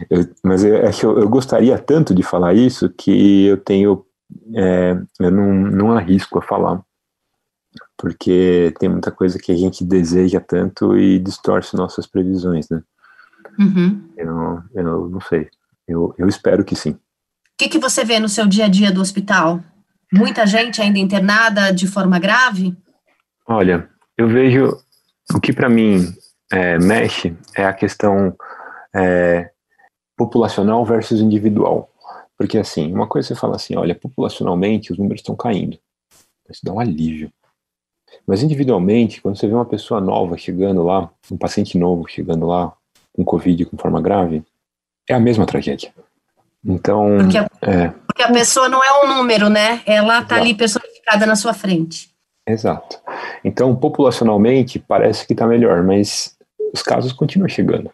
Eu, 0.09 0.29
mas 0.43 0.63
eu, 0.63 0.75
é 0.77 0.91
eu, 1.03 1.19
eu 1.19 1.27
gostaria 1.27 1.77
tanto 1.77 2.13
de 2.13 2.23
falar 2.23 2.53
isso 2.53 2.89
que 2.89 3.45
eu 3.47 3.57
tenho 3.57 4.05
é, 4.55 4.97
eu 5.19 5.31
não, 5.31 5.53
não 5.53 5.91
arrisco 5.91 6.39
a 6.39 6.41
falar, 6.41 6.81
porque 7.97 8.73
tem 8.79 8.89
muita 8.89 9.11
coisa 9.11 9.39
que 9.39 9.51
a 9.51 9.55
gente 9.55 9.85
deseja 9.85 10.39
tanto 10.39 10.97
e 10.97 11.19
distorce 11.19 11.75
nossas 11.75 12.05
previsões, 12.07 12.69
né? 12.69 12.81
Uhum. 13.59 14.09
Eu, 14.17 14.63
eu 14.73 15.09
não 15.09 15.21
sei. 15.21 15.49
Eu, 15.87 16.13
eu 16.17 16.27
espero 16.27 16.63
que 16.63 16.75
sim. 16.75 16.91
O 16.91 16.97
que, 17.57 17.69
que 17.69 17.79
você 17.79 18.03
vê 18.03 18.19
no 18.19 18.29
seu 18.29 18.47
dia 18.47 18.65
a 18.65 18.69
dia 18.69 18.91
do 18.91 19.01
hospital? 19.01 19.61
Muita 20.11 20.45
gente 20.45 20.81
ainda 20.81 20.99
internada 20.99 21.71
de 21.71 21.87
forma 21.87 22.19
grave? 22.19 22.75
Olha, 23.47 23.89
eu 24.17 24.27
vejo 24.27 24.77
o 25.33 25.39
que 25.39 25.53
para 25.53 25.69
mim 25.69 26.13
é, 26.51 26.77
mexe 26.79 27.35
é 27.55 27.65
a 27.65 27.73
questão 27.73 28.35
é, 28.95 29.51
populacional 30.17 30.85
versus 30.85 31.21
individual. 31.21 31.90
Porque, 32.41 32.57
assim, 32.57 32.91
uma 32.91 33.05
coisa 33.05 33.27
você 33.27 33.35
fala 33.35 33.55
assim, 33.55 33.75
olha, 33.75 33.93
populacionalmente 33.93 34.91
os 34.91 34.97
números 34.97 35.19
estão 35.19 35.35
caindo. 35.35 35.77
Isso 36.49 36.61
dá 36.63 36.73
um 36.73 36.79
alívio. 36.79 37.31
Mas 38.25 38.41
individualmente, 38.41 39.21
quando 39.21 39.37
você 39.37 39.45
vê 39.45 39.53
uma 39.53 39.63
pessoa 39.63 40.01
nova 40.01 40.35
chegando 40.35 40.81
lá, 40.81 41.07
um 41.31 41.37
paciente 41.37 41.77
novo 41.77 42.07
chegando 42.07 42.47
lá, 42.47 42.73
com 43.13 43.23
Covid 43.23 43.65
com 43.65 43.77
forma 43.77 44.01
grave, 44.01 44.43
é 45.07 45.13
a 45.13 45.19
mesma 45.19 45.45
tragédia. 45.45 45.93
Então. 46.65 47.19
Porque 47.19 47.37
a, 47.37 47.47
é, 47.61 47.89
porque 48.07 48.23
a 48.23 48.31
pessoa 48.31 48.67
não 48.67 48.83
é 48.83 49.05
um 49.05 49.15
número, 49.15 49.47
né? 49.47 49.83
Ela 49.85 50.23
está 50.23 50.37
ali 50.37 50.55
personificada 50.55 51.27
na 51.27 51.35
sua 51.35 51.53
frente. 51.53 52.09
Exato. 52.47 52.99
Então, 53.43 53.75
populacionalmente, 53.75 54.79
parece 54.79 55.27
que 55.27 55.33
está 55.33 55.45
melhor, 55.45 55.83
mas 55.83 56.35
os 56.73 56.81
casos 56.81 57.13
continuam 57.13 57.47
chegando. 57.47 57.91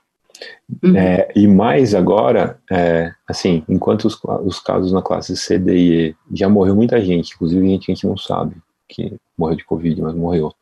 Uhum. 0.83 0.95
É, 0.95 1.29
e 1.35 1.47
mais 1.47 1.95
agora, 1.95 2.59
é, 2.69 3.11
assim, 3.27 3.63
enquanto 3.67 4.05
os, 4.05 4.19
os, 4.43 4.59
casos 4.59 4.91
na 4.91 5.01
classe 5.01 5.35
C, 5.35 5.57
D 5.57 5.75
e 5.75 6.09
E 6.09 6.15
já 6.33 6.49
morreu 6.49 6.75
muita 6.75 6.99
gente, 7.01 7.33
inclusive 7.33 7.67
gente 7.67 7.85
que 7.85 7.91
a 7.91 7.95
gente 7.95 8.07
não 8.07 8.17
sabe 8.17 8.55
que 8.87 9.17
morreu 9.37 9.57
de 9.57 9.65
Covid, 9.65 10.01
mas 10.01 10.15
morreu. 10.15 10.53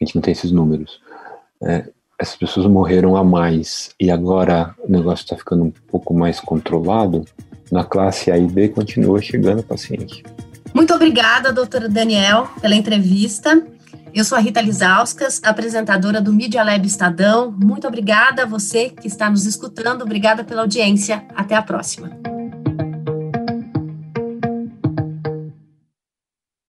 A 0.00 0.04
gente 0.04 0.14
não 0.14 0.22
tem 0.22 0.32
esses 0.32 0.50
números. 0.50 1.00
É, 1.62 1.88
essas 2.18 2.36
pessoas 2.36 2.66
morreram 2.66 3.16
a 3.16 3.22
mais 3.22 3.90
e 4.00 4.10
agora 4.10 4.74
o 4.78 4.90
negócio 4.90 5.22
está 5.22 5.36
ficando 5.36 5.64
um 5.64 5.70
pouco 5.70 6.14
mais 6.14 6.40
controlado. 6.40 7.24
Na 7.70 7.84
classe 7.84 8.30
A 8.30 8.38
e 8.38 8.46
B 8.46 8.68
continua 8.68 9.20
chegando 9.20 9.62
paciente. 9.62 10.22
Muito 10.72 10.94
obrigada, 10.94 11.52
doutora 11.52 11.88
Daniel, 11.88 12.48
pela 12.60 12.74
entrevista. 12.74 13.60
Eu 14.16 14.24
sou 14.24 14.38
a 14.38 14.40
Rita 14.40 14.62
Lizauskas, 14.62 15.42
apresentadora 15.44 16.22
do 16.22 16.32
Media 16.32 16.64
Lab 16.64 16.86
Estadão. 16.86 17.50
Muito 17.50 17.86
obrigada 17.86 18.44
a 18.44 18.46
você 18.46 18.88
que 18.88 19.06
está 19.06 19.28
nos 19.28 19.44
escutando. 19.44 20.00
Obrigada 20.00 20.42
pela 20.42 20.62
audiência. 20.62 21.26
Até 21.36 21.54
a 21.54 21.60
próxima. 21.60 22.35